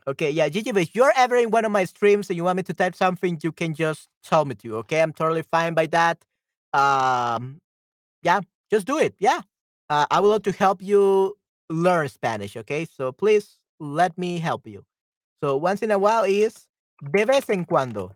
[0.06, 2.62] Okay, yeah, Gigi, if you're ever in one of my streams and you want me
[2.64, 4.76] to type something, you can just tell me to.
[4.76, 6.18] Okay, I'm totally fine by that.
[6.74, 7.62] Um,
[8.22, 8.40] yeah,
[8.70, 9.14] just do it.
[9.18, 9.40] Yeah,
[9.88, 11.38] uh, I would love to help you
[11.70, 12.54] learn Spanish.
[12.54, 14.84] Okay, so please let me help you.
[15.42, 16.68] So once in a while is
[17.10, 18.12] de vez en cuando.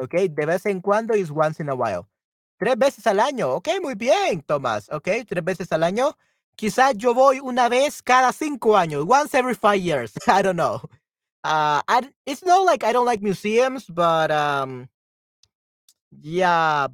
[0.00, 2.06] Okay, de vez en cuando is once in a while.
[2.58, 3.50] Tres veces al año.
[3.54, 4.88] Ok, muy bien, Tomás.
[4.90, 6.16] Ok, tres veces al año.
[6.56, 9.04] Quizás yo voy una vez cada cinco años.
[9.06, 10.12] Once every five years.
[10.26, 10.80] I don't know.
[11.44, 14.88] Uh, I, it's not like I don't like museums, but um,
[16.10, 16.88] yeah,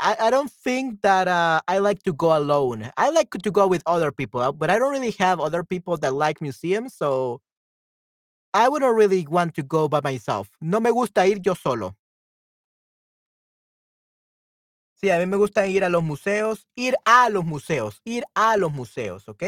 [0.00, 2.90] I, I don't think that uh, I like to go alone.
[2.96, 5.96] I like to go with other people, uh, but I don't really have other people
[5.98, 7.40] that like museums, so
[8.52, 10.50] I wouldn't really want to go by myself.
[10.60, 11.94] No me gusta ir yo solo.
[15.00, 18.56] Sí, a mí me gusta ir a los museos, ir a los museos, ir a
[18.56, 19.44] los museos, ¿ok?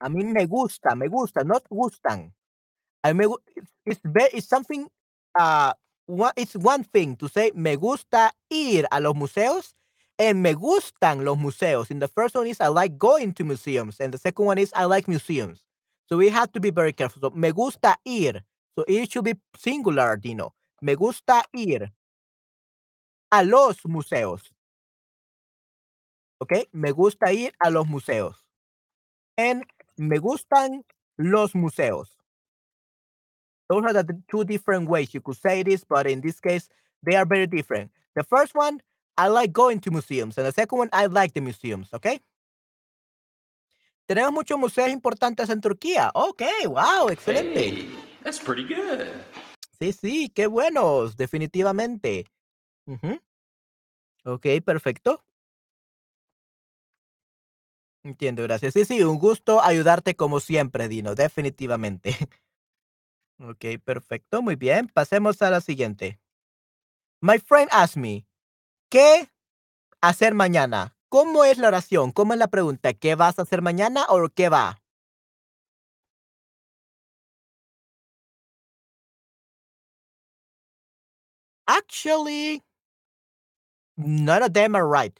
[0.00, 2.34] A mí me gusta, me gusta, not gustan.
[3.02, 3.34] A mí me
[3.84, 4.88] it's, something,
[5.38, 5.74] uh,
[6.34, 9.74] it's one thing to say me gusta ir a los museos
[10.18, 11.90] and me gustan los museos.
[11.90, 14.72] And the first one is I like going to museums, and the second one is
[14.74, 15.60] I like museums.
[16.08, 17.20] So we have to be very careful.
[17.20, 18.44] So me gusta ir.
[18.78, 20.54] So it should be singular, Dino.
[20.80, 21.92] Me gusta ir
[23.30, 24.54] a los museos.
[26.38, 26.52] ¿Ok?
[26.72, 28.44] Me gusta ir a los museos.
[29.36, 29.64] And
[29.96, 30.84] me gustan
[31.16, 32.16] los museos.
[33.68, 36.68] Those are the two different ways you could say this, but in this case,
[37.02, 37.90] they are very different.
[38.14, 38.80] The first one,
[39.16, 42.20] I like going to museums, and the second one, I like the museums, ¿ok?
[44.06, 46.10] Tenemos muchos museos importantes en Turquía.
[46.14, 47.58] Ok, wow, excelente.
[47.58, 47.88] Hey,
[48.22, 49.08] that's pretty good.
[49.80, 52.26] Sí, sí, qué buenos, definitivamente.
[52.86, 53.20] Ujú.
[54.24, 55.22] Ok, perfecto.
[58.04, 58.74] Entiendo, gracias.
[58.74, 62.16] Sí, sí, un gusto ayudarte como siempre, Dino, definitivamente.
[63.38, 64.88] Ok, perfecto, muy bien.
[64.88, 66.20] Pasemos a la siguiente.
[67.20, 68.26] My friend asked me,
[68.90, 69.28] ¿qué
[70.02, 70.96] hacer mañana?
[71.10, 72.12] ¿Cómo es la oración?
[72.12, 72.94] ¿Cómo es la pregunta?
[72.94, 74.82] ¿Qué vas a hacer mañana o qué va?
[81.68, 82.62] Actually,
[83.96, 85.18] none of them are right.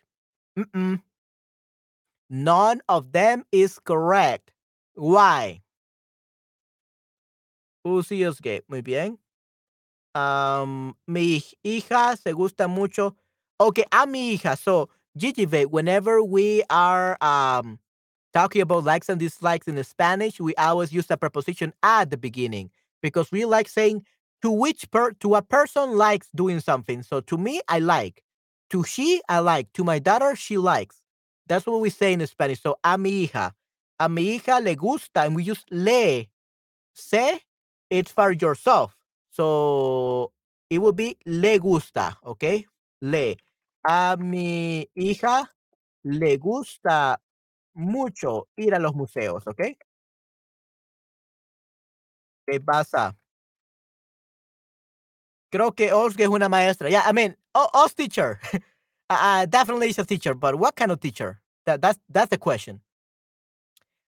[0.59, 1.03] Mm-mm.
[2.29, 4.53] None of them is correct.
[4.95, 5.63] Why?
[7.87, 8.63] Usios gay.
[8.69, 9.19] Muy bien.
[10.15, 13.17] Um, mi hija se gusta mucho.
[13.61, 14.57] Okay, a mi hija.
[14.59, 17.79] So, Gigi, whenever we are um
[18.33, 22.71] talking about likes and dislikes in Spanish, we always use a preposition at the beginning
[23.03, 24.05] because we like saying
[24.43, 27.03] to which per to a person likes doing something.
[27.03, 28.23] So to me, I like.
[28.71, 29.73] To she, I like.
[29.75, 30.97] To my daughter, she likes.
[31.47, 32.63] That's what we say in Spanish.
[32.63, 33.53] So a mi hija.
[34.01, 36.27] A mi hija le gusta, and we use le.
[36.95, 37.41] Se,
[37.91, 38.97] it's for yourself.
[39.31, 40.33] So
[40.71, 42.67] it would be le gusta, okay?
[43.03, 43.37] Le.
[43.87, 45.47] A mi hija
[46.05, 47.19] le gusta
[47.75, 49.77] mucho ir a los museos, Okay?
[52.47, 53.17] ¿Qué pasa?
[55.55, 56.91] Creo que es una maestra.
[56.91, 58.41] Yeah, I mean, Os teacher.
[59.09, 61.41] uh, definitely is a teacher, but what kind of teacher?
[61.65, 62.81] That, that's, that's the question.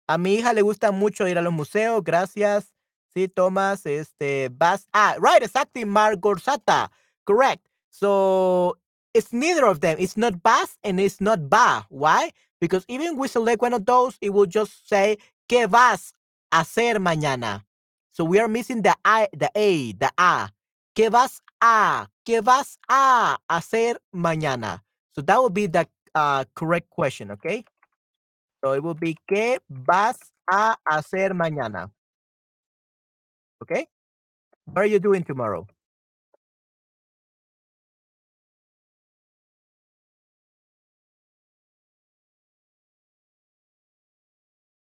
[0.09, 2.73] A mi hija le gusta mucho ir a los museos, gracias.
[3.15, 4.89] Sí, Tomás, este, vas.
[4.93, 6.89] Ah, right, exactly, Margorsata.
[7.25, 7.65] Correct.
[7.91, 8.77] So
[9.15, 9.99] it's neither of them.
[10.01, 11.87] It's not vas and it's not ba.
[11.91, 12.33] Why?
[12.61, 15.17] Because even we select one of those, it will just say,
[15.49, 16.13] ¿qué vas
[16.51, 17.63] a hacer mañana?
[18.11, 20.51] So we are missing the I, the A, the A.
[20.97, 22.09] ¿Qué vas a?
[22.25, 24.83] ¿Qué vas a hacer mañana?
[25.15, 27.67] So that would be the uh, correct question, okay?
[28.65, 30.17] So it will be ¿qué vas
[30.51, 31.91] a hacer mañana?
[33.63, 33.87] Okay?
[34.65, 35.67] What are you doing tomorrow?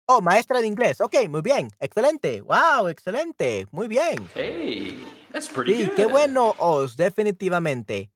[0.08, 1.00] Oh, maestra de inglés.
[1.00, 1.68] Ok, muy bien.
[1.80, 2.42] Excelente.
[2.42, 3.66] Wow, excelente.
[3.72, 4.30] Muy bien.
[4.36, 5.96] Hey, that's pretty Sí, good.
[5.96, 8.10] qué bueno, Os, definitivamente.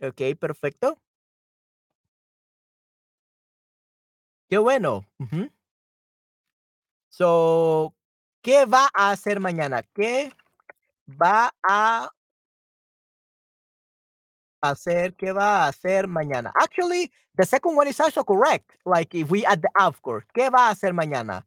[0.00, 0.96] Ok, perfecto.
[4.48, 5.04] Qué bueno.
[7.10, 7.94] So,
[8.42, 9.82] ¿qué va a hacer mañana?
[9.94, 10.32] ¿Qué
[11.08, 12.10] va a
[14.62, 15.14] hacer?
[15.16, 16.52] ¿Qué va a hacer mañana?
[16.54, 18.76] Actually, the second one is also correct.
[18.84, 20.24] Like if we add the of course.
[20.34, 21.44] ¿Qué va a hacer mañana?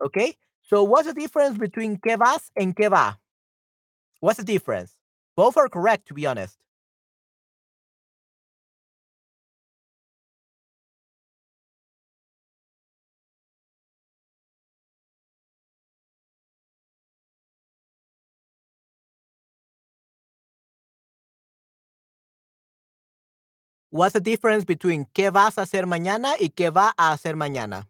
[0.00, 0.36] Okay.
[0.62, 3.18] So what's the difference between ¿qué vas and ¿qué va?
[4.20, 4.92] What's the difference?
[5.36, 6.58] Both are correct, to be honest.
[23.90, 27.88] What's the difference between qué vas a hacer mañana y qué va a hacer mañana?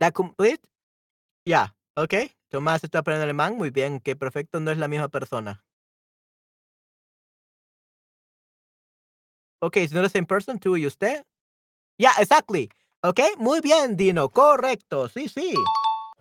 [0.00, 0.60] That complete?
[1.44, 1.68] Yeah.
[1.96, 2.32] Okay.
[2.50, 3.56] Tomás está aprendiendo alemán.
[3.56, 4.00] Muy bien.
[4.00, 4.58] Que perfecto.
[4.58, 5.62] No es la misma persona.
[9.60, 9.84] Okay.
[9.84, 10.58] It's not the same person.
[10.58, 11.24] Tú y usted.
[11.98, 12.70] Yeah, exactly.
[13.04, 13.34] Okay.
[13.38, 14.28] Muy bien, Dino.
[14.30, 15.08] Correcto.
[15.08, 15.54] Sí, sí.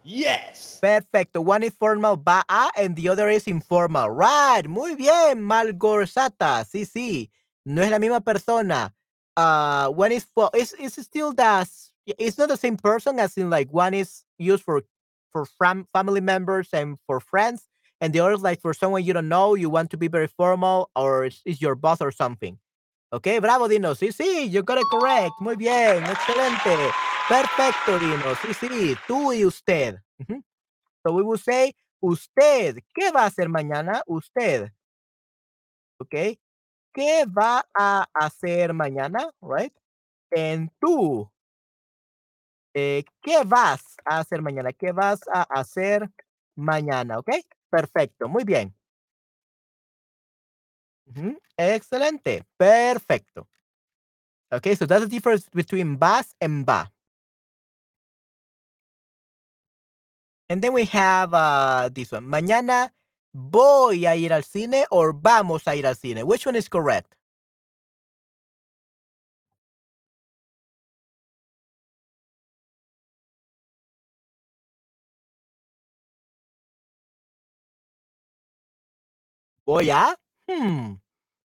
[0.04, 0.80] Yes.
[0.82, 1.42] Perfecto.
[1.42, 4.10] One is formal, va a, and the other is informal.
[4.10, 4.66] Right.
[4.68, 6.66] Muy bien, Malgorzata.
[6.66, 7.30] Sí, sí.
[7.66, 8.94] No es la misma persona.
[9.38, 11.66] Uh, one is for, still the,
[12.18, 14.84] it's not the same person as in like one is used for,
[15.32, 17.68] for fam- family members and for friends.
[18.02, 20.28] And the other is like for someone you don't know, you want to be very
[20.28, 22.58] formal or it's, it's your boss or something.
[23.12, 23.94] Okay, bravo, Dino.
[23.94, 25.34] Sí, sí, you got it correct.
[25.42, 26.92] Muy bien, excelente.
[27.28, 28.36] Perfecto, Dino.
[28.36, 30.00] Sí, sí, tú y usted.
[30.22, 30.42] Ujú.
[31.06, 34.02] So we will say, usted, ¿qué va a hacer mañana?
[34.08, 34.72] Usted.
[36.02, 36.40] Okay.
[36.94, 39.32] ¿Qué va a hacer mañana?
[39.42, 39.74] Right?
[40.36, 41.30] And tú,
[42.74, 44.74] eh, ¿qué vas a hacer mañana?
[44.74, 46.10] ¿Qué vas a hacer
[46.56, 47.20] mañana?
[47.20, 47.42] Okay.
[47.70, 48.76] Perfecto, muy bien.
[51.08, 52.46] Ujú, Excelente.
[52.58, 53.48] Perfecto.
[54.52, 56.90] Okay, so that's the difference between vas and va.
[60.50, 62.26] And then we have uh, this one.
[62.26, 62.92] Mañana
[63.34, 66.24] voy a ir al cine or vamos a ir al cine.
[66.24, 67.16] Which one is correct?
[79.70, 80.16] Voy yeah?
[80.50, 80.94] Hmm.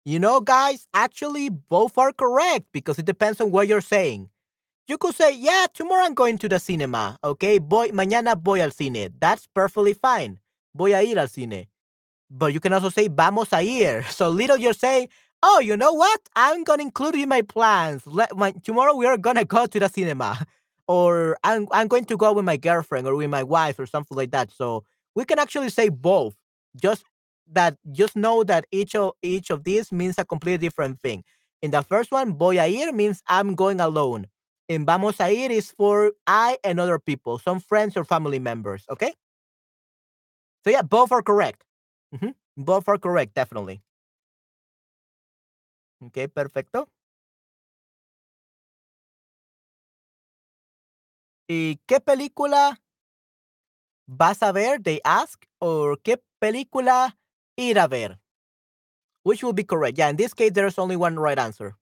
[0.06, 4.30] You know, guys, actually, both are correct because it depends on what you're saying.
[4.88, 7.18] You could say, yeah, tomorrow I'm going to the cinema.
[7.24, 9.12] Okay, voy, mañana voy al cine.
[9.20, 10.38] That's perfectly fine.
[10.76, 11.66] Voy a ir al cine.
[12.30, 14.04] But you can also say, vamos a ir.
[14.12, 15.08] So little you're saying,
[15.42, 16.22] oh, you know what?
[16.36, 18.04] I'm going to include in my plans.
[18.06, 20.46] Let, my, tomorrow we are going to go to the cinema.
[20.88, 24.16] Or I'm, I'm going to go with my girlfriend or with my wife or something
[24.18, 24.52] like that.
[24.52, 24.84] So
[25.16, 26.36] we can actually say both.
[26.76, 27.04] Just
[27.52, 31.24] that just know that each of each of these means a completely different thing.
[31.62, 34.28] In the first one, voy a ir means I'm going alone.
[34.70, 38.86] And vamos a ir is for I and other people, some friends or family members.
[38.90, 39.14] Okay.
[40.64, 41.64] So yeah, both are correct.
[42.16, 42.36] Mhm.
[42.58, 43.82] Both are correct, definitely.
[46.02, 46.88] Okay, perfecto.
[51.48, 52.80] ¿Y qué película
[54.08, 54.80] vas a ver?
[54.82, 55.46] They ask.
[55.60, 57.18] Or qué película
[57.58, 58.20] ir a ver?
[59.24, 59.98] Which will be correct?
[59.98, 61.76] Yeah, in this case, there's only one right answer.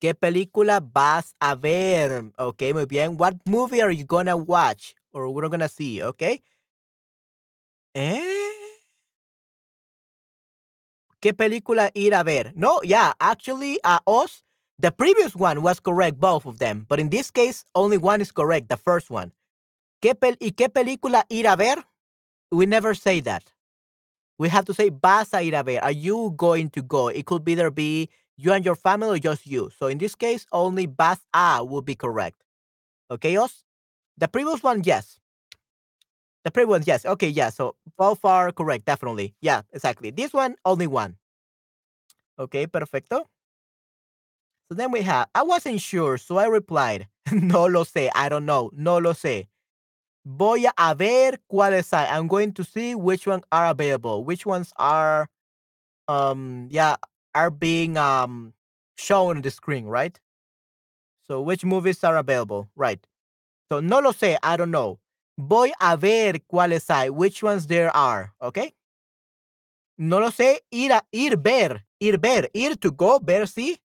[0.00, 2.30] ¿Qué película vas a ver?
[2.38, 3.16] Okay, muy bien.
[3.16, 4.94] What movie are you gonna watch?
[5.12, 6.40] Or we're gonna see, okay?
[7.94, 8.48] Eh?
[11.20, 12.52] ¿Qué película ir a ver?
[12.54, 14.44] No, yeah, actually, uh, us,
[14.78, 16.86] the previous one was correct, both of them.
[16.88, 19.32] But in this case, only one is correct, the first one.
[20.02, 21.84] ¿Qué pel ¿Y qué película ir a ver?
[22.52, 23.52] We never say that.
[24.38, 25.80] We have to say, vas a ir a ver.
[25.82, 27.08] Are you going to go?
[27.08, 29.70] It could either be you and your family or just you.
[29.76, 32.44] So in this case, only vas a will be correct.
[33.10, 33.64] Okay, Os?
[34.16, 35.18] The previous one, yes.
[36.44, 37.04] The previous one, yes.
[37.04, 37.50] Okay, yeah.
[37.50, 39.34] So both are correct, definitely.
[39.40, 40.10] Yeah, exactly.
[40.10, 41.16] This one, only one.
[42.38, 43.28] Okay, perfecto.
[44.70, 48.44] So then we have, I wasn't sure, so I replied, no lo sé, I don't
[48.44, 49.48] know, no lo sé.
[50.26, 52.06] Voy a ver cuáles hay.
[52.10, 55.28] I'm going to see which ones are available, which ones are,
[56.08, 56.96] um, yeah,
[57.34, 58.54] are being um
[58.98, 60.18] shown on the screen, right?
[61.26, 62.98] So which movies are available, right?
[63.70, 65.00] So no lo sé, I don't know.
[65.38, 68.74] Voy a ver cuáles hay, which ones there are, okay?
[69.98, 73.78] No lo sé, ir a ir ver, ir ver, ir to go, ver sí,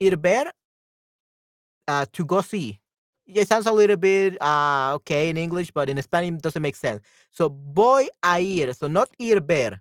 [0.00, 0.50] ir ver,
[1.88, 2.80] uh, to go see.
[3.26, 6.74] It sounds a little bit uh, okay in English, but in Spanish it doesn't make
[6.76, 7.00] sense.
[7.30, 9.80] So voy a ir, so not ir ver.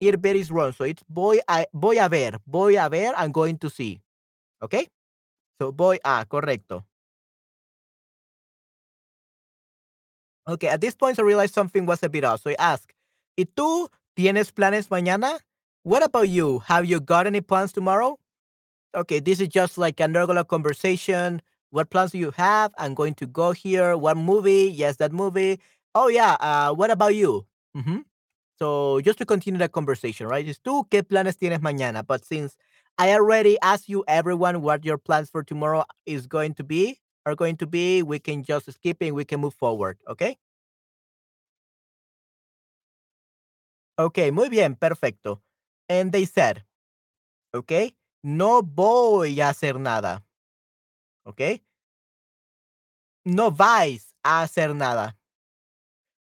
[0.00, 3.32] Ir ver is wrong, so it's voy a voy a ver, voy a ver, I'm
[3.32, 4.00] going to see.
[4.62, 4.88] Okay?
[5.58, 6.84] So voy a, correcto.
[10.48, 12.42] Okay, at this point I realized something was a bit off.
[12.42, 12.92] So I ask,
[13.36, 15.38] ¿Y tú tienes planes mañana?
[15.82, 16.58] What about you?
[16.66, 18.18] Have you got any plans tomorrow?
[18.94, 21.42] Okay, this is just like a regular conversation.
[21.70, 22.72] What plans do you have?
[22.78, 23.96] I'm going to go here.
[23.96, 24.70] What movie?
[24.74, 25.60] Yes, that movie.
[25.94, 26.36] Oh yeah.
[26.40, 27.46] Uh, what about you?
[27.74, 27.98] hmm
[28.58, 30.46] So just to continue the conversation, right?
[30.46, 32.56] It's tú qué planes tienes mañana, but since
[32.98, 37.34] I already asked you everyone what your plans for tomorrow is going to be, are
[37.36, 40.36] going to be, we can just skip it we can move forward, okay?
[43.98, 45.42] Okay, muy bien, perfecto.
[45.88, 46.64] And they said,
[47.54, 50.24] okay, no voy a hacer nada.
[51.24, 51.62] Okay?
[53.24, 55.16] No vais a hacer nada.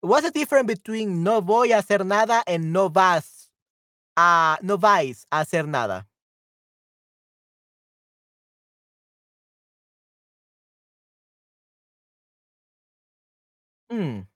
[0.02, 3.50] What's the difference between no voy a hacer nada and no vas
[4.18, 6.08] a no vais a hacer nada?
[13.92, 14.28] Mm.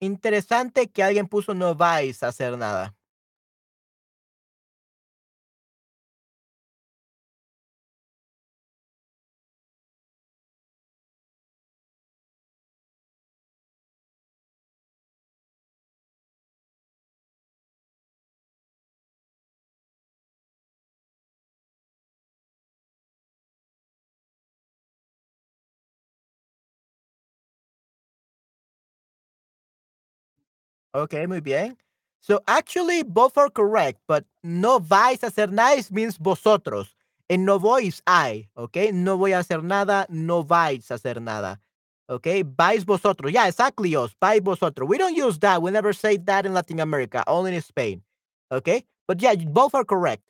[0.00, 2.94] Interesante que alguien puso no vais a hacer nada.
[30.96, 31.76] Okay, muy bien.
[32.20, 36.96] So actually, both are correct, but no vais a hacer nada means vosotros.
[37.28, 38.92] And no is I, okay?
[38.92, 41.60] No voy a hacer nada, no vais a hacer nada.
[42.08, 43.30] Okay, vais vosotros.
[43.32, 44.14] Yeah, exactly, os.
[44.22, 44.88] Vais vosotros.
[44.88, 45.60] We don't use that.
[45.60, 48.02] We never say that in Latin America, only in Spain.
[48.50, 50.22] Okay, but yeah, both are correct.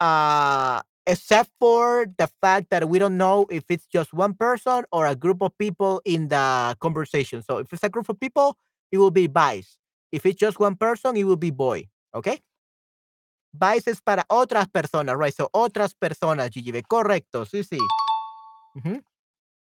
[0.00, 5.06] Uh, except for the fact that we don't know if it's just one person or
[5.06, 7.42] a group of people in the conversation.
[7.42, 8.56] So if it's a group of people,
[8.90, 9.78] it will be vais.
[10.12, 11.88] If it's just one person, it will be boy.
[12.14, 12.40] Okay?
[13.52, 15.34] Vice para otras personas, right?
[15.34, 16.82] So otras personas, GGB.
[16.86, 17.78] Correcto, sí, sí.
[18.76, 19.02] Ujú.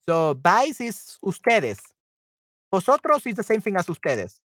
[0.07, 1.79] So vice is ustedes.
[2.71, 4.41] Vosotros is the same thing as ustedes.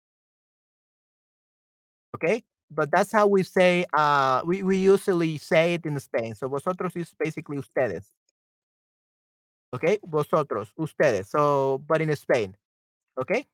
[2.14, 2.44] Okay?
[2.70, 6.34] But that's how we say, uh, we, we usually say it in Spain.
[6.34, 8.06] So vosotros is basically ustedes.
[9.74, 9.98] Okay?
[10.04, 11.30] Vosotros, ustedes.
[11.30, 12.56] So, but in Spain.
[13.18, 13.46] Okay?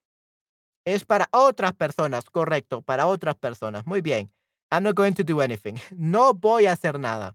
[0.87, 3.85] Es para otras personas, correcto, para otras personas.
[3.87, 4.31] Muy bien.
[4.71, 5.75] I'm not going to do anything.
[5.91, 7.35] No voy a hacer nada.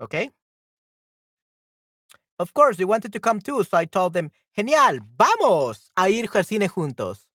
[0.00, 0.32] Okay?
[2.38, 6.28] Of course, they wanted to come too, so I told them, genial, vamos a ir
[6.34, 7.28] al cine juntos.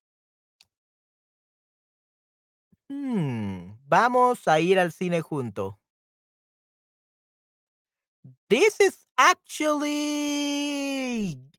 [2.90, 5.78] Hmm, vamos a ir al cine junto.
[8.50, 9.78] This is actually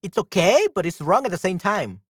[0.03, 2.01] it's okay, but it's wrong at the same time.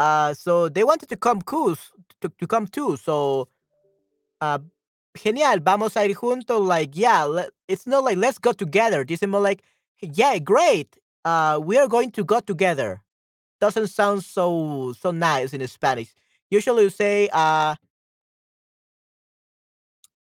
[0.00, 1.76] Uh, so they wanted to come too,
[2.22, 2.96] to, to come too.
[2.96, 3.48] So,
[4.40, 4.58] uh,
[5.14, 6.66] genial, vamos a ir juntos.
[6.66, 9.04] Like, yeah, let, it's not like let's go together.
[9.04, 9.62] This is more like,
[10.00, 10.96] yeah, great.
[11.22, 13.02] Uh, we are going to go together.
[13.60, 16.14] Doesn't sound so so nice in Spanish.
[16.50, 17.74] Usually you say, uh,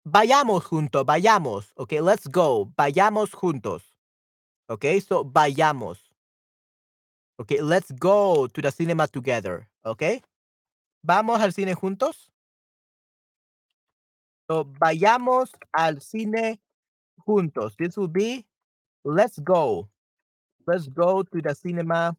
[0.09, 1.67] vayamos juntos, vayamos.
[1.79, 2.73] Okay, let's go.
[2.79, 3.83] Vayamos juntos.
[4.71, 5.99] Okay, so vayamos.
[7.41, 9.67] Okay, let's go to the cinema together.
[9.87, 10.21] Okay,
[11.03, 12.29] vamos al cine juntos.
[14.51, 16.59] So vayamos al cine
[17.27, 17.77] juntos.
[17.79, 18.45] This will be
[19.05, 19.89] let's go.
[20.67, 22.15] Let's go to the cinema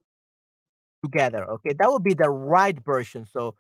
[1.04, 1.46] together.
[1.52, 3.26] Okay, that would be the right version.
[3.26, 3.56] So,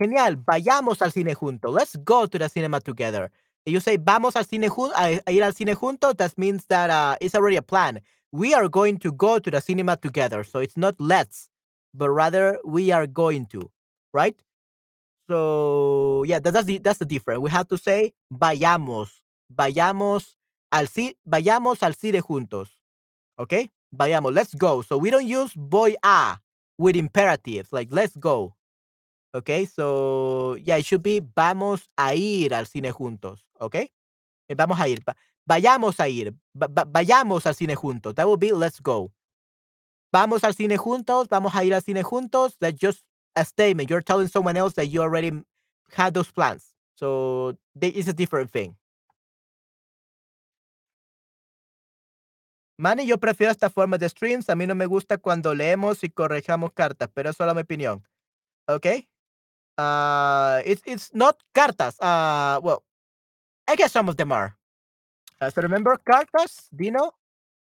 [0.00, 1.74] genial, vayamos al cine juntos.
[1.74, 3.30] Let's go to the cinema together.
[3.66, 6.90] If You say vamos al cine a, a ir al cine juntos, that means that
[6.90, 8.00] uh, it's already a plan.
[8.32, 10.44] We are going to go to the cinema together.
[10.44, 11.48] So it's not let's,
[11.94, 13.70] but rather we are going to,
[14.14, 14.36] right?
[15.30, 17.40] So yeah, that, that's the that's the difference.
[17.40, 19.10] We have to say vayamos,
[19.54, 20.36] vayamos
[20.72, 22.68] al ci- vayamos al cine juntos.
[23.38, 24.82] Okay, vayamos, let's go.
[24.82, 26.38] So we don't use voy a
[26.78, 28.54] with imperatives like let's go.
[29.34, 33.40] Okay, so yeah, it should be vamos a ir al cine juntos.
[33.60, 33.90] Okay,
[34.48, 35.02] Eh, vamos a ir,
[35.46, 38.14] vayamos a ir, va- va- vayamos al cine juntos.
[38.14, 39.12] That would be let's go.
[40.12, 42.56] Vamos al cine juntos, vamos a ir al cine juntos.
[42.58, 43.02] That's just
[43.34, 43.88] a statement.
[43.90, 45.32] You're telling someone else that you already
[45.92, 46.74] had those plans.
[46.96, 48.76] So it's a different thing.
[52.78, 54.48] Manny, yo prefiero esta forma de streams.
[54.48, 58.02] A mí no me gusta cuando leemos y correjamos cartas, pero es solo mi opinión.
[58.68, 59.08] Okay?
[59.78, 61.96] Uh, it's it's not cartas.
[62.00, 62.82] Uh, well,
[63.68, 64.56] I guess some of them are.
[65.50, 67.12] So remember cartas, Dino?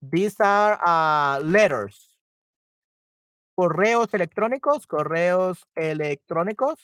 [0.01, 2.09] These are uh, letters.
[3.59, 6.79] Correos electrónicos, correos electrónicos.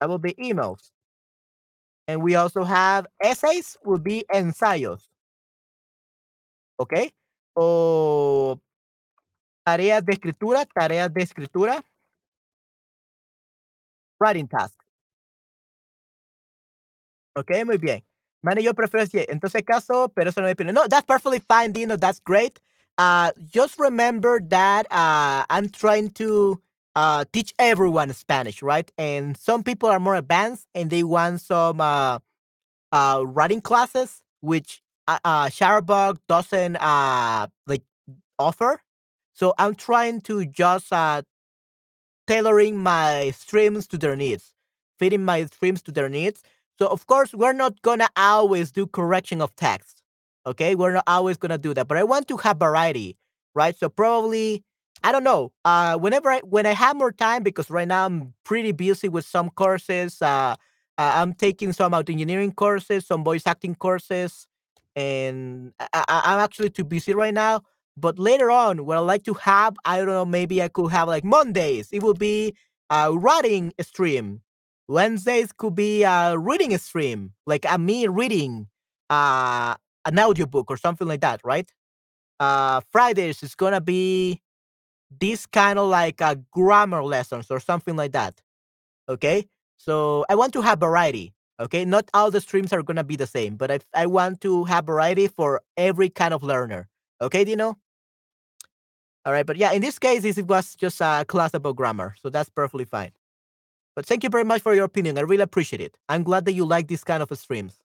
[0.00, 0.90] That will be emails.
[2.08, 5.02] And we also have essays, will be ensayos.
[6.80, 7.12] Okay?
[7.54, 8.58] O
[9.64, 11.84] Tareas de escritura, tareas de escritura.
[14.18, 14.81] Writing task.
[17.36, 18.02] Ok, muy bien.
[18.42, 19.24] Mano, yo prefiero así.
[19.28, 20.72] Entonces, caso, pero eso no pide.
[20.72, 21.96] No, that's perfectly fine, Dino.
[21.96, 22.60] That's great.
[22.98, 26.60] Uh, just remember that uh, I'm trying to
[26.94, 28.90] uh, teach everyone Spanish, right?
[28.98, 31.78] And some people are more advanced and they want some
[32.92, 37.82] writing classes, which uh, Shutterbug doesn't like
[38.38, 38.82] offer.
[39.34, 40.92] So I'm trying to just
[42.26, 44.52] tailoring my streams to their needs,
[44.98, 46.42] fitting my streams to their needs.
[46.78, 50.02] So of course, we're not gonna always do correction of text.
[50.46, 53.16] Okay, we're not always gonna do that, but I want to have variety,
[53.54, 53.76] right?
[53.78, 54.64] So probably
[55.04, 55.52] I don't know.
[55.64, 59.24] Uh, whenever I when I have more time, because right now I'm pretty busy with
[59.26, 60.20] some courses.
[60.22, 60.56] Uh,
[60.98, 64.46] uh, I'm taking some audio engineering courses, some voice acting courses,
[64.96, 67.62] and I, I'm actually too busy right now.
[67.96, 71.08] But later on, what I like to have, I don't know, maybe I could have
[71.08, 71.88] like Mondays.
[71.92, 72.54] It will be
[72.90, 74.41] a writing stream.
[74.88, 78.68] Wednesdays could be a reading stream, like a me reading
[79.10, 79.74] uh,
[80.04, 81.70] an audiobook or something like that, right?
[82.40, 84.40] Uh, Fridays is gonna be
[85.20, 88.40] this kind of like a grammar lessons or something like that.
[89.08, 91.34] Okay, so I want to have variety.
[91.60, 94.64] Okay, not all the streams are gonna be the same, but I I want to
[94.64, 96.88] have variety for every kind of learner.
[97.20, 97.78] Okay, Dino.
[99.24, 102.30] All right, but yeah, in this case, this was just a class about grammar, so
[102.30, 103.12] that's perfectly fine.
[103.94, 105.18] But thank you very much for your opinion.
[105.18, 105.96] I really appreciate it.
[106.08, 107.78] I'm glad that you like this kind of streams.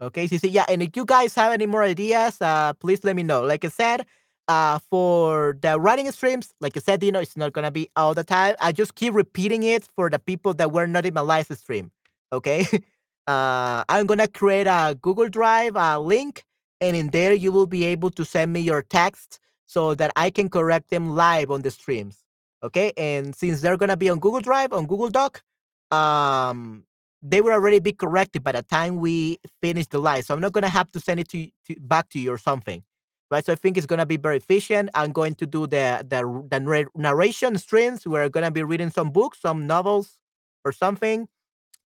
[0.00, 3.22] Okay, so yeah, and if you guys have any more ideas, uh, please let me
[3.22, 3.42] know.
[3.42, 4.04] Like I said,
[4.48, 8.12] uh, for the writing streams, like I said, you know, it's not gonna be all
[8.12, 8.56] the time.
[8.60, 11.92] I just keep repeating it for the people that were not in my live stream.
[12.32, 12.66] Okay,
[13.28, 16.44] uh, I'm gonna create a Google Drive uh, link,
[16.80, 19.38] and in there you will be able to send me your text
[19.72, 22.18] so that I can correct them live on the streams.
[22.62, 25.42] Okay, and since they're gonna be on Google Drive on Google Doc,
[25.90, 26.84] um,
[27.22, 30.24] they will already be corrected by the time we finish the live.
[30.24, 32.82] So I'm not gonna have to send it to, to back to you or something,
[33.30, 33.44] right?
[33.44, 34.90] So I think it's gonna be very efficient.
[34.94, 36.20] I'm going to do the the,
[36.50, 38.06] the narration streams.
[38.06, 40.18] We're gonna be reading some books, some novels,
[40.64, 41.28] or something,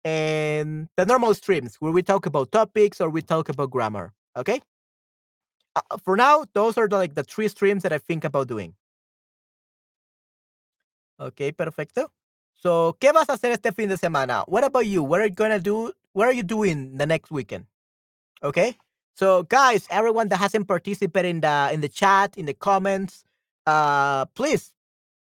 [0.05, 4.13] and the normal streams where we talk about topics or we talk about grammar.
[4.37, 4.61] Okay.
[5.77, 8.75] Uh, for now, those are the, like the three streams that I think about doing.
[11.21, 12.11] Okay, perfecto.
[12.57, 14.45] So, ¿qué vas a hacer este fin de semana?
[14.49, 15.05] What about you?
[15.05, 15.93] What are you gonna do?
[16.15, 17.67] What are you doing the next weekend?
[18.43, 18.77] Okay.
[19.17, 23.25] So, guys, everyone that hasn't participated in the in the chat, in the comments,
[23.67, 24.73] uh, please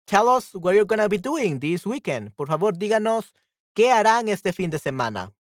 [0.08, 2.36] tell us what you're gonna be doing this weekend.
[2.36, 3.32] Por favor, díganos
[3.76, 5.33] qué harán este fin de semana.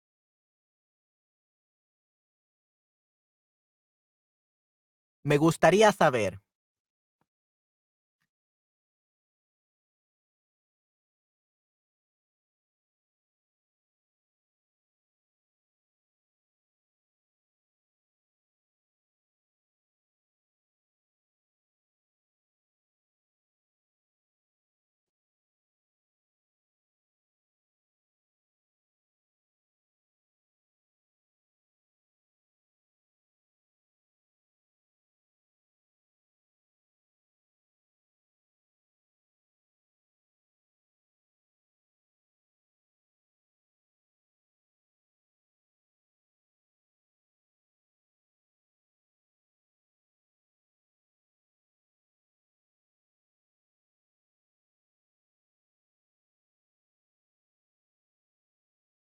[5.24, 6.41] Me gustaría saber.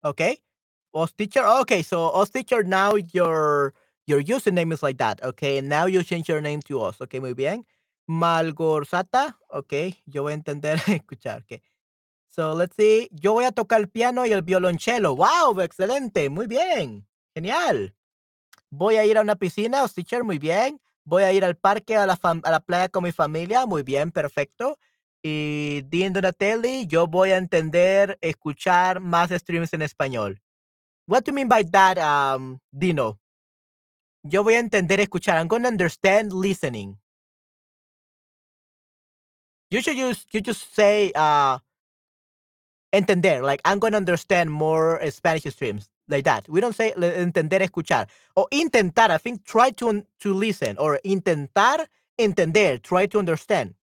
[0.07, 0.39] Okay.
[0.91, 1.45] Os teacher.
[1.61, 3.73] Okay, so Os teacher now your
[4.07, 5.21] your username is like that.
[5.23, 7.01] Okay, and now you change your name to Os.
[7.01, 7.65] Okay, muy bien.
[8.07, 9.35] Malgorzata.
[9.53, 11.43] Okay, yo voy a entender, escuchar.
[11.43, 11.61] Okay.
[12.29, 13.09] So let's see.
[13.11, 15.15] Yo voy a tocar el piano y el violonchelo.
[15.15, 16.29] Wow, excelente.
[16.29, 17.05] Muy bien.
[17.35, 17.95] Genial.
[18.69, 20.23] Voy a ir a una piscina, Os teacher.
[20.23, 20.79] Muy bien.
[21.03, 23.65] Voy a ir al parque, a la, a la playa con mi familia.
[23.65, 24.77] Muy bien, perfecto.
[25.23, 30.39] Y Dean Donatelli, yo voy a entender, escuchar más streams en español.
[31.07, 33.19] What do you mean by that, um, Dino?
[34.23, 35.37] Yo voy a entender, escuchar.
[35.37, 36.97] I'm going to understand listening.
[39.71, 41.59] You should use, you just say, uh,
[42.93, 46.47] entender, like I'm going to understand more Spanish streams, like that.
[46.49, 48.07] We don't say entender, escuchar.
[48.35, 50.77] Or intentar, I think try to, to listen.
[50.77, 51.87] Or intentar,
[52.17, 53.75] entender, try to understand.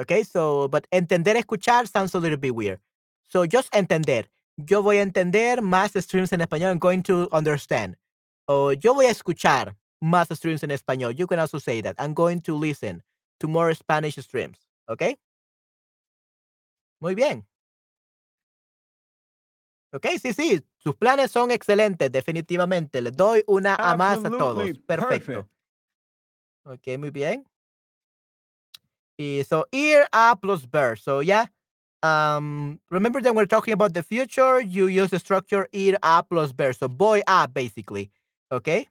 [0.00, 2.80] Okay, so, but entender, escuchar sounds a little bit weird.
[3.28, 4.24] So just entender.
[4.56, 6.70] Yo voy a entender más streams en español.
[6.70, 7.96] I'm going to understand.
[8.46, 9.76] O yo voy a escuchar.
[10.00, 11.14] más streams en español.
[11.14, 11.94] You can also say that.
[11.98, 13.02] I'm going to listen
[13.38, 14.58] to more Spanish streams.
[14.88, 15.02] ¿Ok?
[17.00, 17.46] Muy bien.
[19.92, 20.64] Ok, sí, sí.
[20.78, 23.02] Sus planes son excelentes, definitivamente.
[23.02, 24.70] Les doy una a más a todos.
[24.86, 25.48] Perfecto.
[26.64, 27.44] Ok, muy bien.
[29.20, 30.96] So, ear, A plus bear.
[30.96, 31.46] So, yeah.
[32.02, 36.52] Um, remember that we're talking about the future, you use the structure ear, A plus
[36.52, 36.72] bear.
[36.72, 38.10] So, boy, A, basically.
[38.50, 38.88] Okay?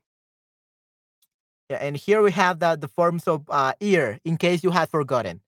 [1.69, 4.89] Yeah, and here we have the, the forms of uh, ear, in case you had
[4.89, 5.41] forgotten.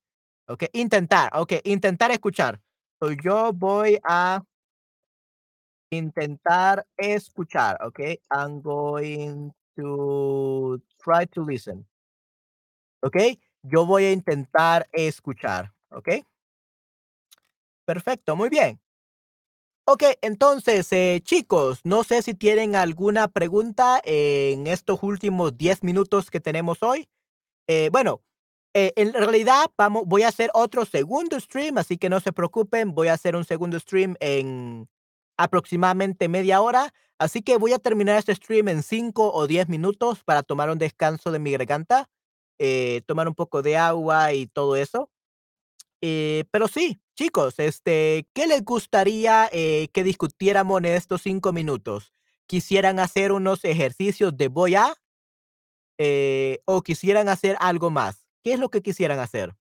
[0.50, 1.30] Okay, intentar.
[1.34, 2.58] Okay, intentar escuchar.
[3.02, 4.42] So, yo voy a
[5.94, 7.78] intentar escuchar.
[7.82, 11.86] Okay, I'm going to try to listen.
[13.04, 15.74] Okay, yo voy a intentar escuchar.
[15.90, 16.24] Okay.
[17.86, 18.80] Perfecto, muy bien.
[19.86, 26.30] Ok, entonces, eh, chicos, no sé si tienen alguna pregunta en estos últimos 10 minutos
[26.30, 27.10] que tenemos hoy.
[27.68, 28.22] Eh, bueno,
[28.74, 32.94] eh, en realidad vamos, voy a hacer otro segundo stream, así que no se preocupen,
[32.94, 34.88] voy a hacer un segundo stream en
[35.38, 40.24] aproximadamente media hora, así que voy a terminar este stream en 5 o 10 minutos
[40.24, 42.08] para tomar un descanso de mi garganta,
[43.06, 45.10] tomar un poco de agua y todo eso.
[46.02, 52.12] Eh, pero sí, chicos, este, ¿qué les gustaría eh, que discutiéramos en estos cinco minutos?
[52.48, 54.96] ¿Quisieran hacer unos ejercicios de boya?
[56.00, 58.26] Eh, ¿O quisieran hacer algo más?
[58.44, 59.56] ¿Qué es lo que quisieran hacer?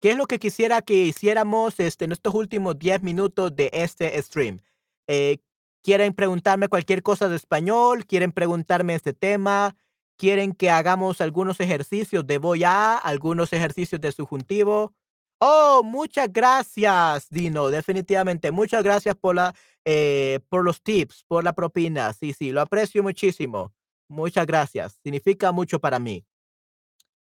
[0.00, 4.20] ¿Qué es lo que quisiera que hiciéramos este, en estos últimos 10 minutos de este
[4.22, 4.60] stream?
[5.06, 5.38] Eh,
[5.82, 8.06] ¿Quieren preguntarme cualquier cosa de español?
[8.06, 9.76] ¿Quieren preguntarme este tema?
[10.18, 14.94] ¿Quieren que hagamos algunos ejercicios de voy a, algunos ejercicios de subjuntivo?
[15.38, 17.68] Oh, muchas gracias, Dino.
[17.68, 22.12] Definitivamente, muchas gracias por la, eh, por los tips, por la propina.
[22.14, 23.72] Sí, sí, lo aprecio muchísimo.
[24.08, 24.98] Muchas gracias.
[25.02, 26.24] Significa mucho para mí.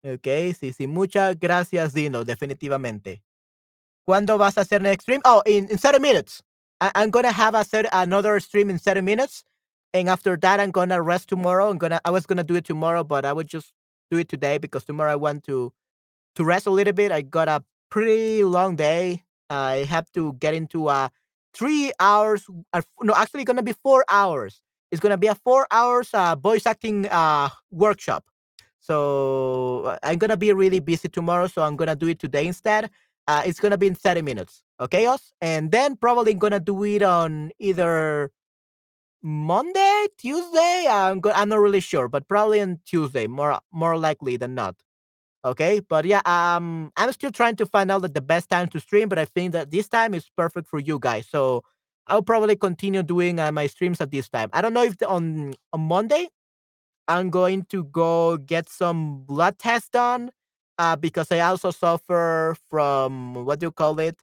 [0.04, 0.28] Ok,
[0.60, 0.88] sí, sí.
[0.88, 3.24] Muchas gracias, Dino, definitivamente.
[4.06, 5.22] ¿Cuándo vas a hacer next stream?
[5.26, 6.44] Oh, in, in 30 minutes.
[6.80, 9.44] I, I'm gonna have a set, another stream in 30 minutes.
[9.94, 11.70] And after that, I'm gonna rest tomorrow.
[11.70, 13.74] I'm gonna I was gonna do it tomorrow, but I would just
[14.10, 15.72] do it today because tomorrow I want to
[16.36, 17.12] to rest a little bit.
[17.12, 19.24] I got a pretty long day.
[19.50, 21.12] I have to get into a
[21.54, 22.46] three hours.
[23.02, 24.62] No, actually, gonna be four hours.
[24.92, 28.26] It's gonna be a four hours uh, voice acting uh, workshop.
[28.82, 32.90] So uh, I'm gonna be really busy tomorrow, so I'm gonna do it today instead.
[33.28, 35.32] Uh, it's gonna be in 30 minutes, okay, us?
[35.42, 38.32] And then probably gonna do it on either
[39.24, 40.88] Monday, Tuesday.
[40.90, 44.76] I'm go- I'm not really sure, but probably on Tuesday, more more likely than not.
[45.46, 48.80] Okay, but yeah, um, I'm still trying to find out that the best time to
[48.80, 51.28] stream, but I think that this time is perfect for you guys.
[51.30, 51.64] So
[52.08, 54.50] I'll probably continue doing uh, my streams at this time.
[54.54, 56.30] I don't know if the, on on Monday
[57.12, 60.32] I'm going to go get some blood tests done
[60.80, 64.18] uh, because I also suffer from what do you call it?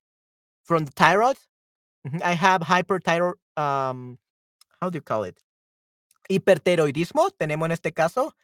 [0.64, 1.38] From the thyroid.
[2.06, 3.34] Mhm, I have hyperthyroid.
[3.56, 4.18] Um,
[4.80, 5.38] how do you call it?
[6.30, 7.30] Hipertiroidismo.
[7.38, 8.34] Tenemos en este caso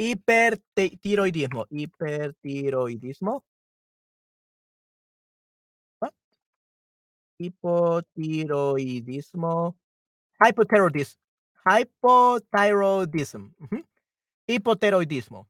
[0.00, 1.66] hipertiroidismo.
[1.70, 3.42] Hipertiroidismo.
[6.00, 6.12] What?
[7.40, 9.76] Hipotiroidismo.
[10.42, 11.16] Hypothyroidism.
[11.66, 13.54] Hypothyroidism.
[13.60, 13.84] Mhm.
[14.48, 15.46] Hypothyroidismo.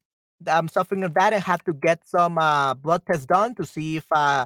[0.47, 1.33] I'm suffering of that.
[1.33, 4.45] I have to get some uh, blood tests done to see if uh,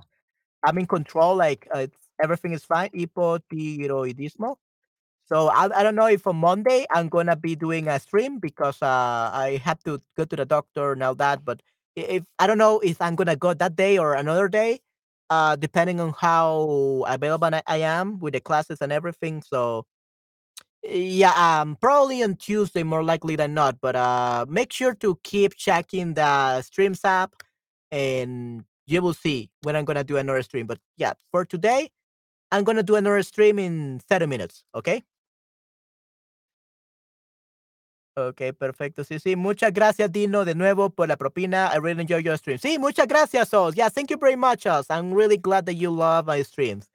[0.64, 1.88] I'm in control, like uh,
[2.22, 2.89] everything is fine.
[2.89, 4.56] Hypothyroidismo.
[5.26, 8.82] So I, I don't know if on Monday I'm gonna be doing a stream because
[8.82, 11.45] uh, I have to go to the doctor all that.
[11.45, 11.62] But
[11.95, 14.80] if I don't know if I'm gonna go that day or another day,
[15.30, 19.43] uh, depending on how available I am with the classes and everything.
[19.43, 19.86] So
[20.84, 23.80] yeah, um, probably on Tuesday, more likely than not.
[23.82, 27.34] But uh, make sure to keep checking the Streams app,
[27.92, 30.68] and you will see when I'm gonna do another stream.
[30.68, 31.92] But yeah, for today,
[32.52, 34.64] I'm gonna do another stream in 30 minutes.
[34.76, 35.04] Okay.
[38.18, 39.04] Ok, perfecto.
[39.06, 39.36] Sí, sí.
[39.38, 41.72] Muchas gracias, Dino, de nuevo por la propina.
[41.74, 42.58] I really enjoy your stream.
[42.60, 43.76] Sí, muchas gracias, Os.
[43.76, 44.88] Yeah, thank you very much, Os.
[44.90, 46.88] I'm really glad that you love my streams.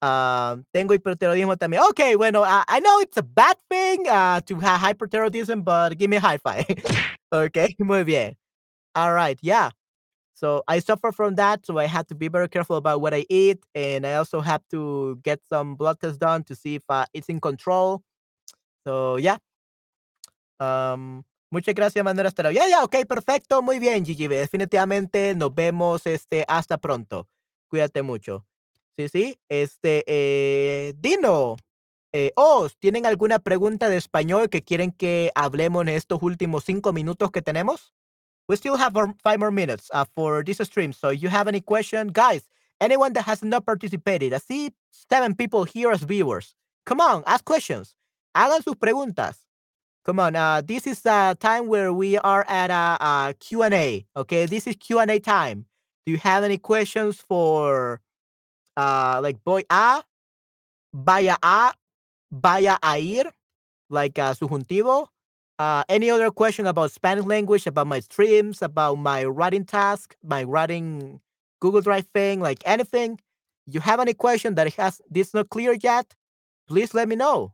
[0.00, 1.82] Um, tengo hipertiroidismo también.
[1.90, 6.08] Okay, bueno, I, I know it's a bad thing uh, to have hyperthyroidism, but give
[6.08, 6.66] me a high five.
[7.32, 8.36] okay, muy bien.
[8.94, 9.70] All right, yeah.
[10.34, 13.26] So I suffer from that, so I have to be very careful about what I
[13.28, 17.06] eat, and I also have to get some blood tests done to see if uh,
[17.12, 18.02] it's in control.
[18.86, 19.38] So yeah.
[20.60, 22.52] Am, muchas gracias, Manuel Astero.
[22.52, 24.38] Ya, ya, ok, perfecto, muy bien, GGB.
[24.38, 27.28] Definitivamente nos vemos, este, hasta pronto.
[27.68, 28.46] Cuídate mucho.
[28.98, 31.56] Sí, sí, este, eh, Dino,
[32.12, 32.32] eh,
[32.80, 37.40] ¿tienen alguna pregunta de español que quieren que hablemos en estos últimos cinco minutos que
[37.40, 37.92] tenemos?
[38.48, 40.92] We still have five more minutes uh, for this stream.
[40.92, 42.48] So, if you have any question, guys?
[42.80, 44.34] Anyone that has not participated?
[44.34, 46.56] I see seven people here as viewers.
[46.84, 47.94] Come on, ask questions.
[48.34, 49.36] Hagan sus preguntas.
[50.04, 54.06] Come on, uh, this is a time where we are at a, a Q&A.
[54.16, 55.66] Okay, this is Q&A time.
[56.04, 58.00] Do you have any questions for,
[58.78, 60.02] uh, like, voy a,
[60.94, 61.74] vaya a,
[62.30, 63.32] vaya a ir,
[63.90, 65.08] like uh, subjuntivo?
[65.58, 70.44] Uh, any other question about Spanish language, about my streams, about my writing task, my
[70.44, 71.20] writing
[71.60, 73.18] Google Drive thing, like anything?
[73.66, 76.14] You have any question that has this not clear yet?
[76.68, 77.52] Please let me know.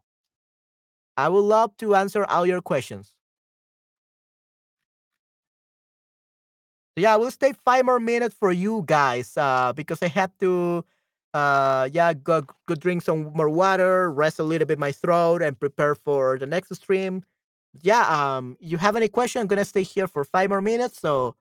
[1.16, 3.12] I would love to answer all your questions.
[6.96, 10.84] Yeah, we'll stay five more minutes for you guys uh, because I have to,
[11.34, 15.58] uh, yeah, go, go drink some more water, rest a little bit my throat, and
[15.60, 17.24] prepare for the next stream.
[17.82, 19.42] Yeah, um, you have any question?
[19.42, 21.00] I'm gonna stay here for five more minutes.
[21.00, 21.36] So,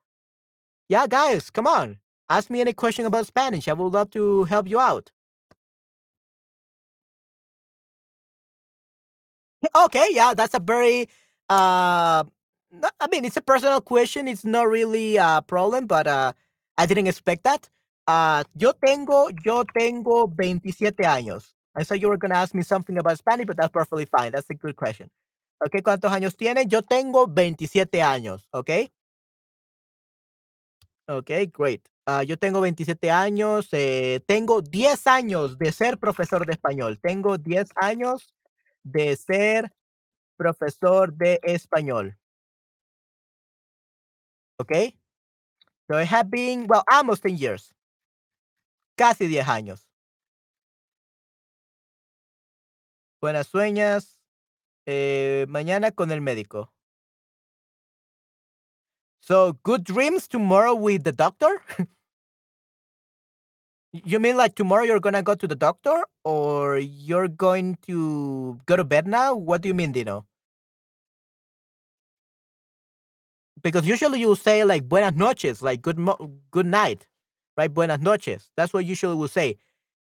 [0.90, 3.68] yeah, guys, come on, ask me any question about Spanish.
[3.68, 5.12] I would love to help you out.
[9.76, 11.08] Okay, yeah, that's a very
[11.50, 12.24] uh
[13.00, 14.28] I mean, it's a personal question.
[14.28, 16.34] It's not really a problem, but uh
[16.78, 17.70] I didn't expect that.
[18.08, 21.56] Uh yo tengo yo tengo 27 años.
[21.76, 24.32] I thought you were going to ask me something about Spanish, but that's perfectly fine.
[24.32, 25.10] That's a good question.
[25.66, 26.66] Okay, ¿cuántos años tiene?
[26.68, 28.92] Yo tengo 27 años, okay?
[31.08, 31.82] Okay, great.
[32.06, 37.00] Ah, yo tengo 27 años, eh, tengo 10 años de ser profesor de español.
[37.02, 38.34] Tengo 10 años
[38.84, 39.72] de ser
[40.38, 42.18] profesor de español.
[44.60, 44.96] Okay?
[45.88, 47.74] So I have been, well, almost 10 years.
[48.96, 49.88] Casi 10 años.
[53.22, 54.20] Buenas sueñas.
[54.86, 56.74] Eh, mañana con el médico.
[59.22, 61.62] So, good dreams tomorrow with the doctor?
[63.94, 68.76] you mean like tomorrow you're gonna go to the doctor or you're going to go
[68.76, 69.34] to bed now?
[69.36, 70.26] What do you mean, Dino?
[73.62, 77.08] Because usually you say like buenas noches, like good mo- good night,
[77.58, 77.74] right?
[77.74, 78.50] Buenas noches.
[78.56, 79.58] That's what usually we say.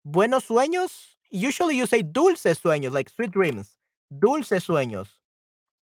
[0.05, 1.15] Buenos sueños.
[1.29, 3.77] Usually you say dulces sueños, like sweet dreams.
[4.11, 5.07] Dulces sueños.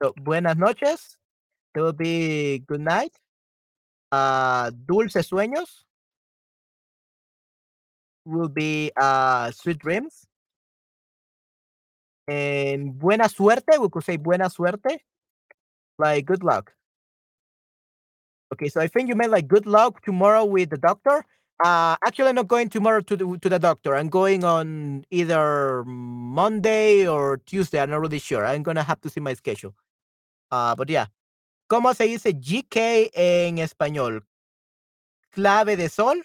[0.02, 1.16] So buenas noches.
[1.74, 3.12] It will be good night.
[4.12, 5.84] Uh, dulces sueños
[8.24, 10.26] will be uh sweet dreams.
[12.26, 14.98] And buena suerte, we could say buena suerte,
[15.98, 16.72] like good luck.
[18.52, 21.26] Okay, so I think you meant like good luck tomorrow with the doctor.
[21.62, 23.94] Uh, actually, I'm not going tomorrow to the to the doctor.
[23.94, 27.80] I'm going on either Monday or Tuesday.
[27.80, 28.44] I'm not really sure.
[28.46, 29.74] I'm gonna have to see my schedule.
[30.50, 31.06] Uh, but yeah.
[31.70, 34.22] ¿Cómo se dice GK en español?
[35.32, 36.16] Clave de sol.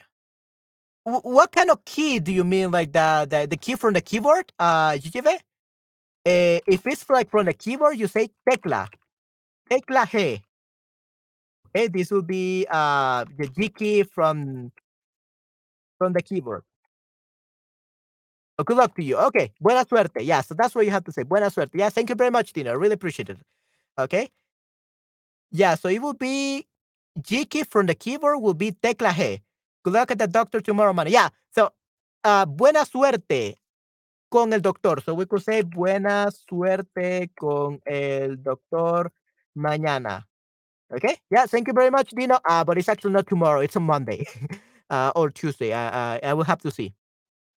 [1.05, 2.71] Wh- what kind of key do you mean?
[2.71, 4.51] Like the the, the key from the keyboard?
[4.59, 5.39] Uh, GGV?
[6.25, 8.89] Eh, if it's like from the keyboard, you say tecla.
[9.69, 10.41] Tecla G.
[11.75, 14.71] Okay, this will be uh the G key from
[15.99, 16.63] from the keyboard.
[18.65, 19.17] Good luck to you.
[19.17, 20.21] Okay, buena suerte.
[20.21, 21.23] Yeah, so that's what you have to say.
[21.23, 21.75] Buena suerte.
[21.75, 22.71] Yeah, thank you very much, Tina.
[22.71, 23.37] I really appreciate it.
[23.99, 24.29] Okay.
[25.51, 26.65] Yeah, so it will be
[27.23, 29.41] key from the keyboard will be tecla G.
[29.83, 31.13] Good luck at the doctor tomorrow morning.
[31.13, 31.71] Yeah, so
[32.23, 33.55] uh buena suerte
[34.31, 35.01] con el doctor.
[35.05, 39.11] So we could say buena suerte con el doctor
[39.57, 40.23] mañana.
[40.93, 41.17] Okay.
[41.31, 41.45] Yeah.
[41.45, 42.39] Thank you very much, Dino.
[42.43, 43.61] Uh, but it's actually not tomorrow.
[43.61, 44.27] It's on Monday
[44.89, 45.73] uh, or Tuesday.
[45.73, 46.93] I, I, will have to see.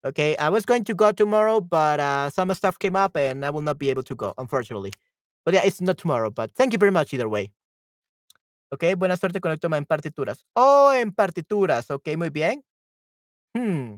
[0.05, 0.37] Okay.
[0.37, 3.63] I was going to go tomorrow, but uh, some stuff came up and I will
[3.63, 4.93] not be able to go, unfortunately.
[5.45, 6.31] But yeah, it's not tomorrow.
[6.31, 7.53] But thank you very much either way.
[8.73, 8.95] Okay.
[8.95, 10.45] Buena suerte con el tema en partituras.
[10.57, 11.91] Oh, en partituras.
[11.91, 12.17] Okay.
[12.17, 12.63] Muy bien.
[13.55, 13.97] Hmm.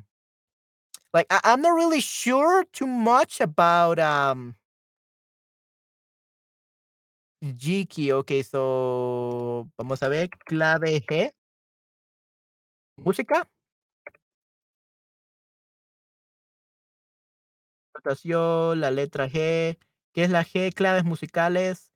[1.13, 4.57] Like, I, I'm not really sure too much about um
[7.89, 8.13] key.
[8.13, 8.43] Okay.
[8.43, 10.29] So, vamos a ver.
[10.47, 11.31] Clave G.
[12.97, 13.49] Música.
[17.95, 19.79] Notación, la letra G.
[20.13, 20.73] ¿Qué es la G?
[20.75, 21.91] Claves musicales.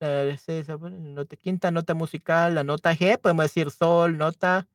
[0.00, 4.68] nota- quinta nota musical, la nota G, podemos decir sol, nota.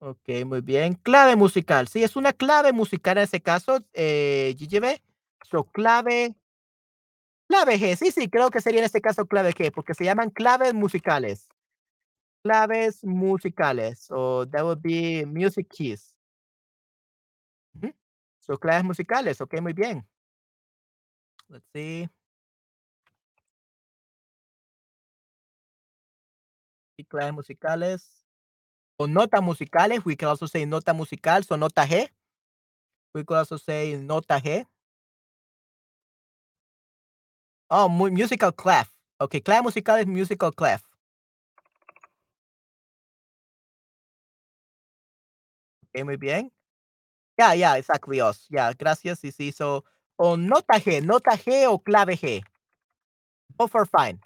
[0.00, 0.94] Ok, muy bien.
[0.94, 1.88] Clave musical.
[1.88, 5.00] Sí, es una clave musical en ese caso, eh, GGB.
[5.50, 6.34] So, clave
[7.50, 10.28] Clave G, sí, sí, creo que sería en este caso clave G, porque se llaman
[10.30, 11.48] claves musicales.
[12.48, 13.98] Claves musicales.
[13.98, 16.14] So that would be music keys.
[18.40, 20.02] So claves musicales, ok, muy bien.
[21.50, 22.08] Let's see.
[26.96, 28.24] Y claves musicales.
[28.96, 30.02] O notas musicales.
[30.02, 32.08] We can also say nota musical, so nota G.
[33.14, 34.64] We could also say nota G.
[37.70, 38.90] Oh, mu musical clef.
[39.20, 40.87] Okay, clave musical es musical clef.
[45.98, 46.52] Okay, muy bien.
[47.38, 48.46] Yeah, yeah, exactly us.
[48.50, 49.20] Yeah, gracias.
[49.20, 49.52] Sí, sí.
[49.54, 49.84] So,
[50.18, 52.42] o nota G, nota G o clave G.
[53.58, 54.20] Both are fine.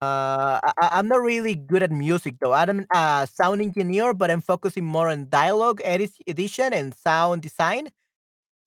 [0.00, 2.52] Uh, I, I'm not really good at music though.
[2.52, 7.88] I'm a sound engineer, but I'm focusing more on dialogue edit- edition and sound design.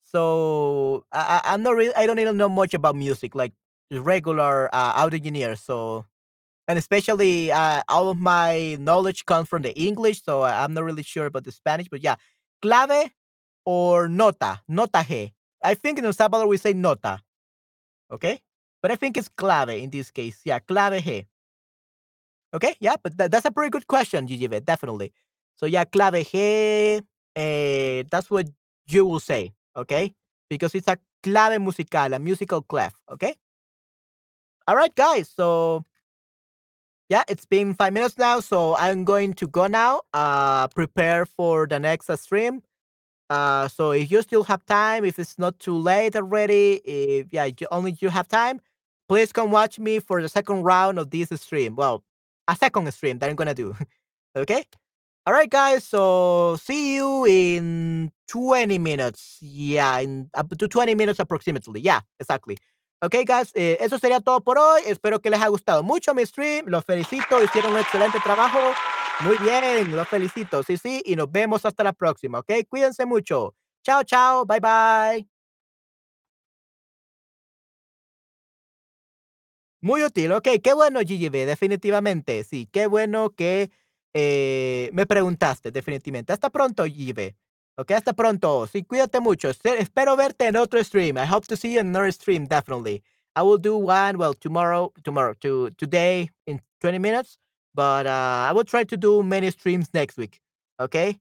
[0.05, 1.95] So I, I'm not really.
[1.95, 3.53] I don't even know much about music, like
[3.91, 5.55] regular uh, audio engineer.
[5.55, 6.05] So
[6.68, 10.84] and especially uh, all of my knowledge comes from the English, so I- I'm not
[10.84, 11.88] really sure about the Spanish.
[11.89, 12.16] But yeah,
[12.61, 13.11] clave
[13.66, 15.05] or nota, nota
[15.63, 17.20] I think in El Salvador we say nota.
[18.11, 18.41] Okay,
[18.82, 20.41] but I think it's clave in this case.
[20.45, 21.28] Yeah, clave G.
[22.53, 25.11] Okay, yeah, but that, that's a pretty good question, GGV, definitely.
[25.55, 27.01] So yeah, clave G,
[27.36, 28.47] eh, that's what
[28.88, 30.13] you will say, okay?
[30.49, 33.36] Because it's a clave musical, a musical clef, okay?
[34.68, 35.30] All right, guys.
[35.30, 35.86] So
[37.10, 40.01] yeah, it's been five minutes now, so I'm going to go now.
[40.14, 42.62] Uh, prepare for the next stream.
[43.30, 47.45] Uh, so if you still have time, if it's not too late already, if yeah,
[47.45, 48.60] you, only you have time,
[49.08, 51.76] please come watch me for the second round of this stream.
[51.76, 52.03] Well,
[52.47, 53.76] a second stream that I'm gonna do.
[54.36, 54.64] okay.
[55.28, 55.84] All right, guys.
[55.84, 59.39] So see you in 20 minutes.
[59.41, 61.82] Yeah, in up to 20 minutes approximately.
[61.82, 62.58] Yeah, exactly.
[63.02, 64.82] Ok, guys, eh, eso sería todo por hoy.
[64.88, 66.66] Espero que les haya gustado mucho mi stream.
[66.68, 68.60] Los felicito, hicieron un excelente trabajo.
[69.22, 70.64] Muy bien, los felicito.
[70.64, 72.52] Sí, sí, y nos vemos hasta la próxima, ¿ok?
[72.68, 73.54] Cuídense mucho.
[73.84, 74.46] Chao, chao.
[74.46, 75.28] Bye, bye.
[79.82, 82.43] Muy útil, ok, qué bueno, GGB, definitivamente.
[82.43, 83.70] Sí, qué bueno que
[84.14, 86.34] eh, me preguntaste, definitivamente.
[86.34, 87.36] Hasta pronto, GGB.
[87.78, 88.67] Ok, hasta pronto.
[88.67, 89.49] Sí, cuídate mucho.
[89.49, 91.17] Espe- Espero verte en otro stream.
[91.17, 93.03] I hope to see you in another stream, definitely.
[93.36, 97.38] I will do one, well, tomorrow, tomorrow, to today in 20 minutes,
[97.73, 100.39] but uh, I will try to do many streams next week.
[100.80, 101.19] Okay.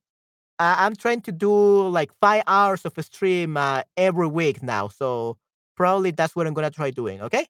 [0.60, 4.86] I'm trying to do like five hours of a stream uh, every week now.
[4.88, 5.36] So
[5.76, 7.20] probably that's what I'm going to try doing.
[7.22, 7.46] Okay.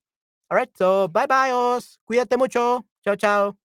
[0.51, 0.71] All right.
[0.79, 1.99] So bye bye, Os.
[2.11, 2.85] Cuídate mucho.
[3.05, 3.64] Chao, chao.